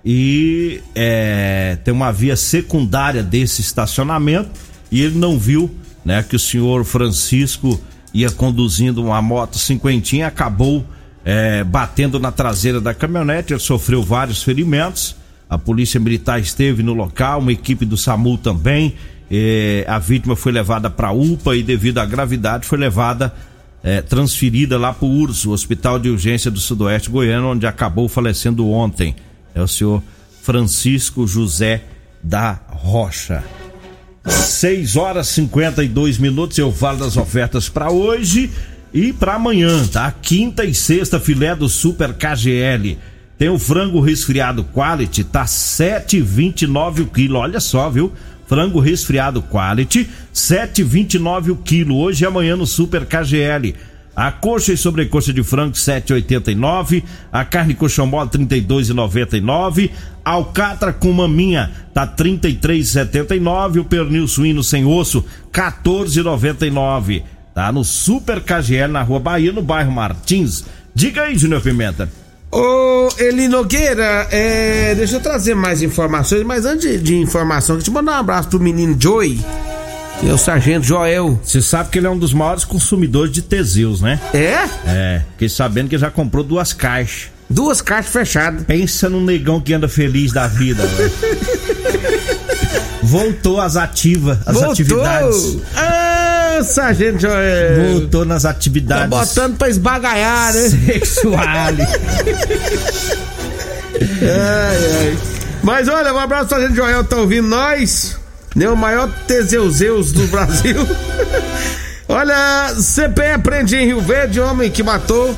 e 0.04 0.80
é, 0.94 1.76
tem 1.82 1.92
uma 1.92 2.12
via 2.12 2.36
secundária 2.36 3.24
desse 3.24 3.60
estacionamento, 3.60 4.50
e 4.92 5.02
ele 5.02 5.18
não 5.18 5.36
viu 5.36 5.68
né, 6.04 6.22
que 6.22 6.36
o 6.36 6.38
senhor 6.38 6.84
Francisco 6.84 7.80
ia 8.14 8.30
conduzindo 8.30 9.02
uma 9.02 9.20
moto 9.20 9.58
cinquentinha, 9.58 10.28
acabou 10.28 10.86
é, 11.24 11.64
batendo 11.64 12.20
na 12.20 12.30
traseira 12.30 12.80
da 12.80 12.94
caminhonete, 12.94 13.52
ele 13.52 13.60
sofreu 13.60 14.04
vários 14.04 14.44
ferimentos. 14.44 15.16
A 15.50 15.58
polícia 15.58 15.98
militar 15.98 16.40
esteve 16.40 16.84
no 16.84 16.94
local, 16.94 17.40
uma 17.40 17.52
equipe 17.52 17.84
do 17.84 17.96
SAMU 17.96 18.38
também. 18.38 18.94
Eh, 19.30 19.84
a 19.88 19.98
vítima 19.98 20.36
foi 20.36 20.52
levada 20.52 20.88
para 20.88 21.10
UPA 21.10 21.56
e, 21.56 21.62
devido 21.62 21.98
à 21.98 22.04
gravidade, 22.04 22.66
foi 22.66 22.78
levada, 22.78 23.34
eh, 23.82 24.00
transferida 24.02 24.78
lá 24.78 24.92
para 24.92 25.06
o 25.06 25.10
URSS, 25.10 25.48
o 25.48 25.52
Hospital 25.52 25.98
de 25.98 26.08
Urgência 26.08 26.50
do 26.50 26.60
Sudoeste 26.60 27.10
Goiano, 27.10 27.50
onde 27.50 27.66
acabou 27.66 28.08
falecendo 28.08 28.68
ontem. 28.68 29.16
É 29.54 29.60
o 29.60 29.68
senhor 29.68 30.02
Francisco 30.42 31.26
José 31.26 31.82
da 32.22 32.60
Rocha. 32.68 33.42
6 34.24 34.96
horas 34.96 35.28
e 35.30 35.34
52 35.34 36.18
minutos. 36.18 36.58
Eu 36.58 36.72
falo 36.72 36.98
das 36.98 37.16
ofertas 37.16 37.68
para 37.68 37.90
hoje 37.90 38.50
e 38.92 39.12
para 39.12 39.34
amanhã, 39.34 39.86
tá? 39.86 40.10
Quinta 40.10 40.64
e 40.64 40.74
sexta, 40.74 41.20
filé 41.20 41.54
do 41.54 41.68
Super 41.68 42.14
KGL. 42.14 42.98
Tem 43.38 43.48
o 43.48 43.58
frango 43.58 44.00
resfriado 44.00 44.64
quality, 44.64 45.22
tá 45.22 45.44
7,29 45.44 47.02
o 47.02 47.06
quilo. 47.06 47.38
Olha 47.38 47.60
só, 47.60 47.90
viu? 47.90 48.12
Frango 48.46 48.80
resfriado 48.80 49.42
quality, 49.42 50.08
7,29 50.34 51.50
o 51.50 51.56
quilo. 51.56 51.96
Hoje 51.96 52.24
e 52.24 52.26
amanhã 52.26 52.56
no 52.56 52.66
Super 52.66 53.04
KGL. 53.04 53.74
A 54.16 54.32
coxa 54.32 54.72
e 54.72 54.78
sobrecoxa 54.78 55.30
de 55.30 55.42
frango 55.42 55.74
7,89, 55.74 57.04
a 57.30 57.44
carne 57.44 57.74
coxão 57.74 58.06
mole 58.06 58.30
32,99, 58.30 59.90
alcatra 60.24 60.90
com 60.90 61.12
maminha 61.12 61.70
tá 61.92 62.06
33,79, 62.06 63.80
o 63.80 63.84
pernil 63.84 64.26
suíno 64.26 64.64
sem 64.64 64.86
osso 64.86 65.22
14,99. 65.52 67.24
Tá 67.54 67.70
no 67.70 67.84
Super 67.84 68.40
KGL 68.40 68.90
na 68.90 69.02
Rua 69.02 69.20
Bahia, 69.20 69.52
no 69.52 69.60
bairro 69.60 69.92
Martins. 69.92 70.64
Diga 70.94 71.24
aí, 71.24 71.36
Júnior 71.36 71.60
Pimenta. 71.60 72.08
Ô, 72.50 73.08
Eli 73.18 73.48
Nogueira, 73.48 74.26
é, 74.30 74.94
deixa 74.94 75.16
eu 75.16 75.20
trazer 75.20 75.54
mais 75.54 75.82
informações, 75.82 76.42
mas 76.44 76.64
antes 76.64 77.02
de 77.02 77.16
informação, 77.16 77.76
deixa 77.76 77.90
eu 77.90 77.94
mandar 77.94 78.12
um 78.12 78.20
abraço 78.20 78.48
pro 78.48 78.60
menino 78.60 78.96
Joey, 78.98 79.44
que 80.20 80.28
é 80.28 80.32
o 80.32 80.38
sargento 80.38 80.86
Joel. 80.86 81.38
Você 81.42 81.60
sabe 81.60 81.90
que 81.90 81.98
ele 81.98 82.06
é 82.06 82.10
um 82.10 82.18
dos 82.18 82.32
maiores 82.32 82.64
consumidores 82.64 83.32
de 83.32 83.42
Teseus, 83.42 84.00
né? 84.00 84.18
É? 84.32 84.56
É, 84.86 85.22
fiquei 85.32 85.48
sabendo 85.48 85.88
que 85.90 85.98
já 85.98 86.10
comprou 86.10 86.42
duas 86.44 86.72
caixas. 86.72 87.28
Duas 87.48 87.80
caixas 87.80 88.12
fechadas. 88.12 88.64
Pensa 88.64 89.08
num 89.08 89.22
negão 89.22 89.60
que 89.60 89.72
anda 89.72 89.88
feliz 89.88 90.32
da 90.32 90.46
vida, 90.48 90.84
velho. 90.84 91.12
Voltou 93.02 93.60
às 93.60 93.76
ativas, 93.76 94.38
as 94.44 94.54
Voltou. 94.54 94.72
atividades. 94.72 95.58
Ah, 95.76 95.95
sargento 96.64 97.20
Joel. 97.20 97.92
Voltou 97.92 98.24
nas 98.24 98.42
Tá 98.42 98.50
atividades 98.50 99.08
botando 99.08 99.56
pra 99.56 99.68
esbagaiar, 99.68 100.52
né? 100.54 100.68
sexuais. 100.68 101.78
Ai, 104.22 105.06
ai. 105.06 105.18
Mas 105.62 105.88
olha, 105.88 106.12
um 106.12 106.18
abraço 106.18 106.48
pra 106.48 106.60
gente, 106.60 106.76
Joel, 106.76 107.02
tá 107.04 107.16
ouvindo 107.16 107.48
nós? 107.48 108.16
Né, 108.54 108.68
o 108.68 108.76
maior 108.76 109.10
Teseuzeus 109.26 110.12
do 110.12 110.26
Brasil. 110.28 110.76
olha, 112.08 112.74
CPE 112.76 113.42
prende 113.42 113.76
em 113.76 113.86
Rio 113.86 114.00
Verde 114.00 114.40
homem 114.40 114.70
que 114.70 114.82
matou 114.82 115.36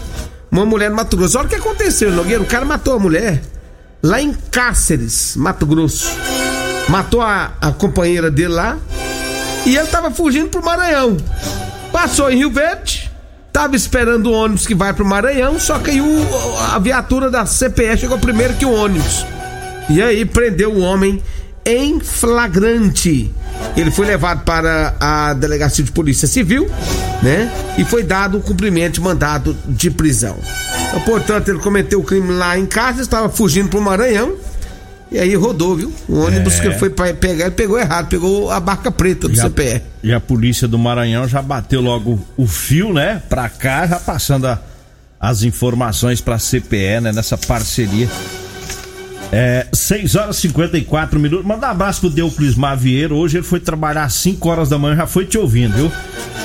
uma 0.50 0.64
mulher 0.66 0.90
no 0.90 0.96
Mato 0.96 1.16
Grosso. 1.16 1.38
Olha 1.38 1.46
o 1.46 1.48
que 1.48 1.54
aconteceu, 1.56 2.10
Nogueira. 2.12 2.42
O 2.42 2.46
cara 2.46 2.64
matou 2.64 2.94
a 2.94 2.98
mulher 2.98 3.40
lá 4.02 4.20
em 4.20 4.32
Cáceres, 4.50 5.34
Mato 5.36 5.66
Grosso. 5.66 6.10
Matou 6.88 7.20
a, 7.20 7.52
a 7.60 7.70
companheira 7.72 8.30
dele 8.30 8.48
lá 8.48 8.76
e 9.66 9.76
ele 9.76 9.86
tava 9.88 10.10
fugindo 10.10 10.48
pro 10.48 10.64
Maranhão. 10.64 11.16
Passou 11.92 12.30
em 12.30 12.36
Rio 12.36 12.50
Verde, 12.50 13.10
tava 13.52 13.76
esperando 13.76 14.26
o 14.26 14.32
ônibus 14.32 14.66
que 14.66 14.74
vai 14.74 14.92
pro 14.92 15.04
Maranhão, 15.04 15.58
só 15.58 15.78
que 15.78 15.90
aí 15.90 16.00
o, 16.00 16.56
a 16.72 16.78
viatura 16.78 17.30
da 17.30 17.44
CPE 17.44 17.98
chegou 17.98 18.18
primeiro 18.18 18.54
que 18.54 18.64
o 18.64 18.72
ônibus. 18.72 19.26
E 19.88 20.02
aí 20.02 20.24
prendeu 20.24 20.72
o 20.72 20.80
homem 20.80 21.22
em 21.64 22.00
flagrante. 22.00 23.30
Ele 23.76 23.90
foi 23.90 24.06
levado 24.06 24.42
para 24.44 24.94
a 25.00 25.34
delegacia 25.34 25.84
de 25.84 25.92
polícia 25.92 26.26
civil, 26.26 26.70
né? 27.22 27.50
E 27.76 27.84
foi 27.84 28.02
dado 28.02 28.38
o 28.38 28.40
cumprimento 28.40 28.94
de 28.94 29.00
mandado 29.00 29.56
de 29.66 29.90
prisão. 29.90 30.36
Então, 30.88 31.00
portanto, 31.00 31.48
ele 31.48 31.58
cometeu 31.58 32.00
o 32.00 32.04
crime 32.04 32.32
lá 32.32 32.58
em 32.58 32.66
casa, 32.66 33.02
estava 33.02 33.28
fugindo 33.28 33.68
pro 33.68 33.80
Maranhão. 33.80 34.34
E 35.10 35.18
aí 35.18 35.34
rodou, 35.34 35.74
viu? 35.76 35.92
O 36.08 36.18
ônibus 36.20 36.54
É. 36.60 36.60
que 36.68 36.78
foi 36.78 36.90
pegar, 36.90 37.46
ele 37.46 37.50
pegou 37.54 37.78
errado, 37.78 38.08
pegou 38.08 38.50
a 38.50 38.60
barca 38.60 38.90
preta 38.90 39.26
do 39.28 39.34
E 39.34 39.40
a, 39.40 39.44
CPE. 39.44 39.82
e 40.02 40.12
a 40.12 40.20
polícia 40.20 40.68
do 40.68 40.78
Maranhão 40.78 41.26
já 41.26 41.40
bateu 41.40 41.80
logo 41.80 42.20
o 42.36 42.46
fio, 42.46 42.92
né? 42.92 43.22
Pra 43.28 43.48
cá, 43.48 43.86
já 43.86 43.98
passando 43.98 44.46
a- 44.46 44.58
as 45.18 45.42
informações 45.42 46.20
pra 46.20 46.38
CPE, 46.38 47.00
né? 47.00 47.12
Nessa 47.12 47.38
parceria. 47.38 48.06
É, 49.30 49.66
6 49.74 50.14
horas 50.14 50.38
e 50.38 50.40
54 50.42 51.18
minutos. 51.20 51.44
Manda 51.44 51.66
um 51.66 51.70
abraço 51.70 52.00
pro 52.00 52.10
Deuclis 52.10 52.54
Mavieiro. 52.54 53.16
Hoje 53.16 53.38
ele 53.38 53.44
foi 53.44 53.60
trabalhar 53.60 54.04
às 54.04 54.14
5 54.14 54.48
horas 54.48 54.68
da 54.70 54.78
manhã, 54.78 54.96
já 54.96 55.06
foi 55.06 55.26
te 55.26 55.36
ouvindo, 55.36 55.74
viu? 55.74 55.92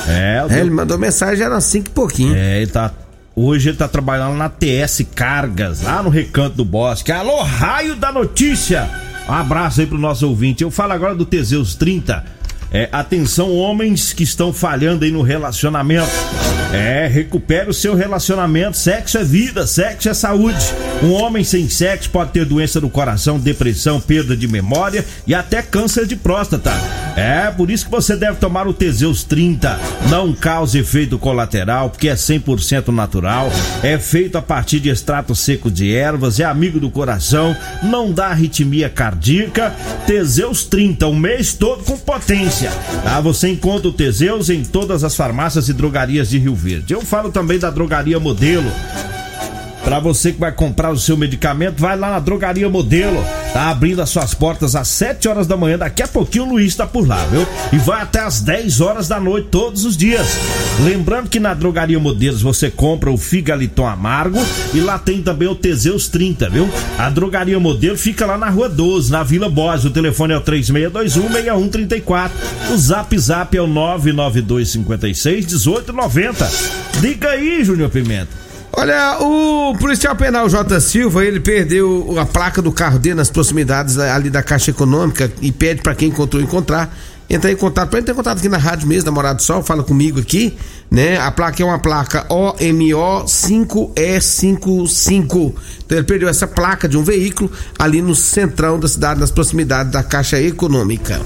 É, 0.08 0.44
o 0.46 0.52
É, 0.52 0.60
ele 0.60 0.70
mandou 0.70 0.98
mensagem, 0.98 1.46
era 1.46 1.62
cinco 1.62 1.88
e 1.88 1.92
pouquinho. 1.92 2.36
É, 2.36 2.58
ele 2.62 2.68
tá. 2.72 2.92
Hoje 3.36 3.70
ele 3.70 3.78
tá 3.78 3.88
trabalhando 3.88 4.38
na 4.38 4.48
TS 4.48 5.06
Cargas, 5.16 5.82
lá 5.82 6.04
no 6.04 6.10
Recanto 6.10 6.56
do 6.56 6.64
Bosque. 6.64 7.12
Alô, 7.12 7.42
raio 7.42 7.96
da 7.96 8.12
notícia! 8.12 8.88
Um 9.28 9.34
abraço 9.34 9.82
aí 9.82 9.88
pro 9.88 9.98
nosso 9.98 10.28
ouvinte. 10.28 10.64
Eu 10.64 10.70
falo 10.70 10.94
agora 10.94 11.16
do 11.16 11.26
Teseus 11.26 11.74
30. 11.74 12.24
É, 12.74 12.90
atenção, 12.92 13.56
homens 13.56 14.12
que 14.12 14.24
estão 14.24 14.52
falhando 14.52 15.06
aí 15.06 15.12
no 15.12 15.22
relacionamento. 15.22 16.10
É, 16.74 17.06
recupere 17.06 17.70
o 17.70 17.74
seu 17.74 17.94
relacionamento. 17.94 18.76
Sexo 18.76 19.20
é 19.20 19.24
vida, 19.24 19.68
sexo 19.68 20.10
é 20.10 20.14
saúde. 20.16 20.66
Um 21.04 21.12
homem 21.12 21.44
sem 21.44 21.70
sexo 21.70 22.10
pode 22.10 22.32
ter 22.32 22.46
doença 22.46 22.82
do 22.82 22.90
coração, 22.90 23.38
depressão, 23.38 24.02
perda 24.02 24.36
de 24.36 24.48
memória 24.48 25.06
e 25.28 25.36
até 25.36 25.62
câncer 25.62 26.08
de 26.08 26.16
próstata. 26.16 26.72
É, 27.16 27.52
por 27.52 27.70
isso 27.70 27.86
que 27.86 27.92
você 27.92 28.16
deve 28.16 28.38
tomar 28.38 28.68
o 28.68 28.74
Teseus 28.74 29.24
30. 29.24 29.80
Não 30.10 30.34
causa 30.34 30.80
efeito 30.80 31.20
colateral, 31.20 31.92
porque 31.92 32.10
é 32.10 32.16
100% 32.16 32.88
natural. 32.88 33.52
É 33.84 34.00
feito 34.00 34.36
a 34.36 34.42
partir 34.42 34.80
de 34.80 34.90
extrato 34.90 35.36
seco 35.36 35.70
de 35.70 35.94
ervas, 35.94 36.40
é 36.40 36.44
amigo 36.44 36.80
do 36.80 36.90
coração, 36.90 37.56
não 37.84 38.12
dá 38.12 38.28
arritmia 38.28 38.90
cardíaca. 38.90 39.76
Teseus 40.08 40.64
30, 40.64 41.06
o 41.06 41.16
mês 41.16 41.54
todo 41.54 41.84
com 41.84 41.98
potência. 41.98 42.63
Tá? 42.72 43.20
Você 43.22 43.50
encontra 43.50 43.88
o 43.88 43.94
Teseus 43.94 44.50
em 44.50 44.64
todas 44.64 45.04
as 45.04 45.16
farmácias 45.16 45.70
e 45.70 45.74
drogarias 45.74 46.30
de 46.30 46.38
Rio 46.38 46.56
Verde. 46.56 46.94
Eu 46.94 47.02
falo 47.02 47.32
também 47.32 47.60
da 47.60 47.70
drogaria 47.70 48.20
Modelo. 48.20 48.72
Para 49.84 50.00
você 50.00 50.32
que 50.32 50.40
vai 50.40 50.52
comprar 50.52 50.92
o 50.92 50.98
seu 50.98 51.16
medicamento, 51.18 51.82
vai 51.82 51.98
lá 51.98 52.12
na 52.12 52.20
Drogaria 52.20 52.70
Modelo. 52.70 53.24
Tá 53.52 53.70
abrindo 53.70 54.02
as 54.02 54.10
suas 54.10 54.34
portas 54.34 54.76
às 54.76 54.88
7 54.88 55.28
horas 55.28 55.46
da 55.46 55.58
manhã. 55.58 55.78
Daqui 55.78 56.02
a 56.02 56.08
pouquinho 56.08 56.46
o 56.46 56.50
Luiz 56.52 56.74
tá 56.74 56.88
por 56.88 57.06
lá, 57.08 57.24
viu? 57.26 57.46
E 57.72 57.78
vai 57.78 58.02
até 58.02 58.22
às 58.22 58.42
10 58.42 58.82
horas 58.82 59.08
da 59.10 59.20
noite 59.20 59.50
todos 59.52 59.86
os 59.86 59.96
dias. 59.98 60.26
Lembrando 60.84 61.30
que 61.30 61.40
na 61.40 61.54
Drogaria 61.54 62.00
Modelos 62.00 62.42
você 62.42 62.72
compra 62.72 63.12
o 63.12 63.18
Figaliton 63.18 63.86
Amargo 63.86 64.40
e 64.74 64.80
lá 64.80 64.98
tem 64.98 65.22
também 65.22 65.50
o 65.50 65.56
Teseus 65.56 66.08
30, 66.08 66.50
viu? 66.50 66.68
A 66.98 67.10
Drogaria 67.10 67.60
Modelo 67.60 67.98
fica 67.98 68.26
lá 68.26 68.38
na 68.38 68.50
Rua 68.50 68.70
12, 68.70 69.12
na 69.12 69.22
Vila 69.22 69.50
Bós. 69.50 69.84
O 69.86 69.92
telefone 69.92 70.34
é 70.34 70.38
o 70.38 70.42
3621-6134. 70.42 72.32
O 72.72 72.78
Zap 72.78 73.20
Zap 73.20 73.56
é 73.56 73.62
o 73.62 73.68
99256-1890. 73.68 76.34
Liga 77.02 77.30
aí, 77.30 77.64
Júnior 77.64 77.90
Pimenta. 77.90 78.44
Olha, 78.76 79.20
o 79.20 79.78
policial 79.78 80.16
penal 80.16 80.50
J. 80.50 80.82
Silva, 80.82 81.24
ele 81.24 81.40
perdeu 81.40 82.16
a 82.20 82.26
placa 82.26 82.60
do 82.60 82.72
carro 82.72 82.98
dele 82.98 83.14
nas 83.16 83.30
proximidades 83.30 84.00
ali 84.00 84.32
da 84.32 84.42
Caixa 84.42 84.72
Econômica 84.72 85.32
e 85.42 85.52
pede 85.52 85.84
para 85.84 85.94
quem 85.94 86.10
encontrou 86.10 86.42
encontrar. 86.42 86.92
Entrar 87.30 87.52
em 87.52 87.56
contato, 87.56 87.90
para 87.90 88.00
entrar 88.00 88.14
em 88.14 88.18
contato 88.18 88.40
aqui 88.40 88.50
na 88.50 88.58
rádio 88.58 88.88
mesmo, 88.88 89.06
Namorado 89.06 89.38
do 89.38 89.44
Sol, 89.44 89.62
fala 89.64 89.84
comigo 89.84 90.20
aqui, 90.20 90.58
né? 90.92 91.18
A 91.18 91.32
placa 91.32 91.62
é 91.62 91.66
uma 91.66 91.80
placa 91.80 92.26
OMO 92.30 93.26
5E55. 93.26 95.54
Então 95.86 95.98
ele 95.98 96.08
perdeu 96.08 96.28
essa 96.28 96.48
placa 96.48 96.90
de 96.90 96.98
um 96.98 97.04
veículo 97.04 97.52
ali 97.78 98.02
no 98.02 98.16
centrão 98.16 98.80
da 98.80 98.88
cidade, 98.88 99.20
nas 99.20 99.30
proximidades 99.32 99.94
da 99.94 100.02
Caixa 100.04 100.42
Econômica. 100.42 101.22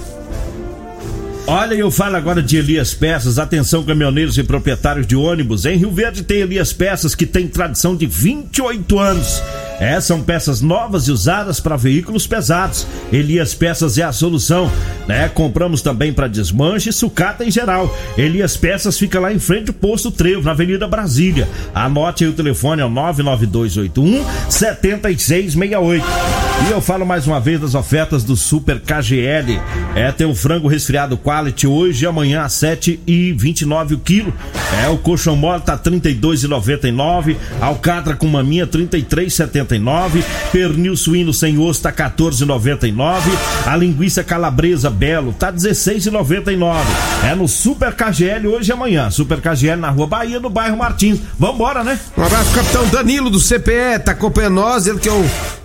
Olha, 1.50 1.76
eu 1.76 1.90
falo 1.90 2.18
agora 2.18 2.44
de 2.44 2.58
Elias 2.58 2.94
Peças. 2.94 3.40
Atenção, 3.40 3.82
caminhoneiros 3.82 4.38
e 4.38 4.44
proprietários 4.44 5.08
de 5.08 5.16
ônibus. 5.16 5.64
Em 5.66 5.78
Rio 5.78 5.90
Verde 5.90 6.22
tem 6.22 6.42
Elias 6.42 6.74
Peças 6.74 7.16
que 7.16 7.26
tem 7.26 7.48
tradição 7.48 7.96
de 7.96 8.06
28 8.06 9.00
anos. 9.00 9.42
É, 9.80 10.00
são 10.02 10.22
peças 10.22 10.62
novas 10.62 11.08
e 11.08 11.12
usadas 11.12 11.60
para 11.60 11.78
veículos 11.78 12.26
pesados. 12.26 12.88
Elias 13.12 13.54
Peças 13.54 13.98
é 13.98 14.04
a 14.04 14.12
solução, 14.12 14.72
né? 15.08 15.30
Compramos 15.30 15.82
também 15.82 16.12
para 16.12 16.28
desmanche 16.28 16.90
e 16.90 16.94
sucata 16.94 17.46
em 17.46 17.52
geral. 17.52 17.96
Elias 18.18 18.58
Peças 18.58 18.98
fica 18.98 19.20
lá 19.20 19.32
em 19.32 19.40
frente 19.40 19.70
ao 19.70 19.74
posto 19.74 20.10
Trevo, 20.10 20.44
na 20.44 20.52
Avenida 20.52 20.88
Brasília. 20.88 21.48
Anote 21.76 22.24
aí 22.24 22.30
o 22.30 22.34
telefone 22.34 22.82
é 22.82 22.86
o 22.86 22.90
99281 22.90 24.26
7668. 24.50 26.06
E 26.68 26.72
eu 26.72 26.82
falo 26.82 27.06
mais 27.06 27.28
uma 27.28 27.40
vez 27.40 27.62
das 27.62 27.76
ofertas 27.76 28.24
do 28.24 28.36
Super 28.36 28.82
KGL. 28.82 29.62
É, 29.96 30.12
tem 30.12 30.26
o 30.26 30.34
frango 30.34 30.68
resfriado 30.68 31.18
quality 31.18 31.68
hoje 31.68 32.04
e 32.04 32.08
amanhã 32.08 32.42
às 32.42 32.54
7 32.54 33.00
e 33.06 33.32
29 33.32 33.96
o 33.96 34.00
quilo. 34.00 34.34
É, 34.84 34.90
o 34.90 34.98
colchão 34.98 35.36
mole 35.36 35.62
tá 35.62 35.78
32,99, 35.78 37.36
alcatra 37.62 38.16
com 38.16 38.28
maminha 38.28 38.66
33,79, 38.66 39.67
pernil 40.52 40.96
suíno 40.96 41.34
sem 41.34 41.58
osso 41.58 41.82
tá 41.82 41.92
14,99, 41.92 43.22
a 43.66 43.76
linguiça 43.76 44.24
calabresa 44.24 44.90
belo 44.90 45.34
tá 45.34 45.52
16,99. 45.52 46.76
É 47.30 47.36
no 47.36 47.48
Super 47.48 47.94
KGL 47.94 48.48
hoje 48.48 48.72
e 48.72 48.74
amanhã. 48.74 49.10
Super 49.10 49.42
KGL 49.42 49.82
na 49.82 49.90
Rua 49.90 50.08
Bahia, 50.08 50.40
no 50.40 50.50
bairro 50.50 50.78
Martins. 50.78 51.20
Vambora, 51.38 51.84
né? 51.84 52.00
Um 52.18 52.24
abraço, 52.24 52.54
capitão 52.54 52.88
Danilo 52.88 53.30
do 53.30 53.40
CPE, 53.40 54.00
tá 54.04 54.12
acompanhando 54.12 54.56
nós, 54.56 54.88
ele 54.88 55.00
que 55.00 55.10
é 55.10 55.14
o 55.14 55.26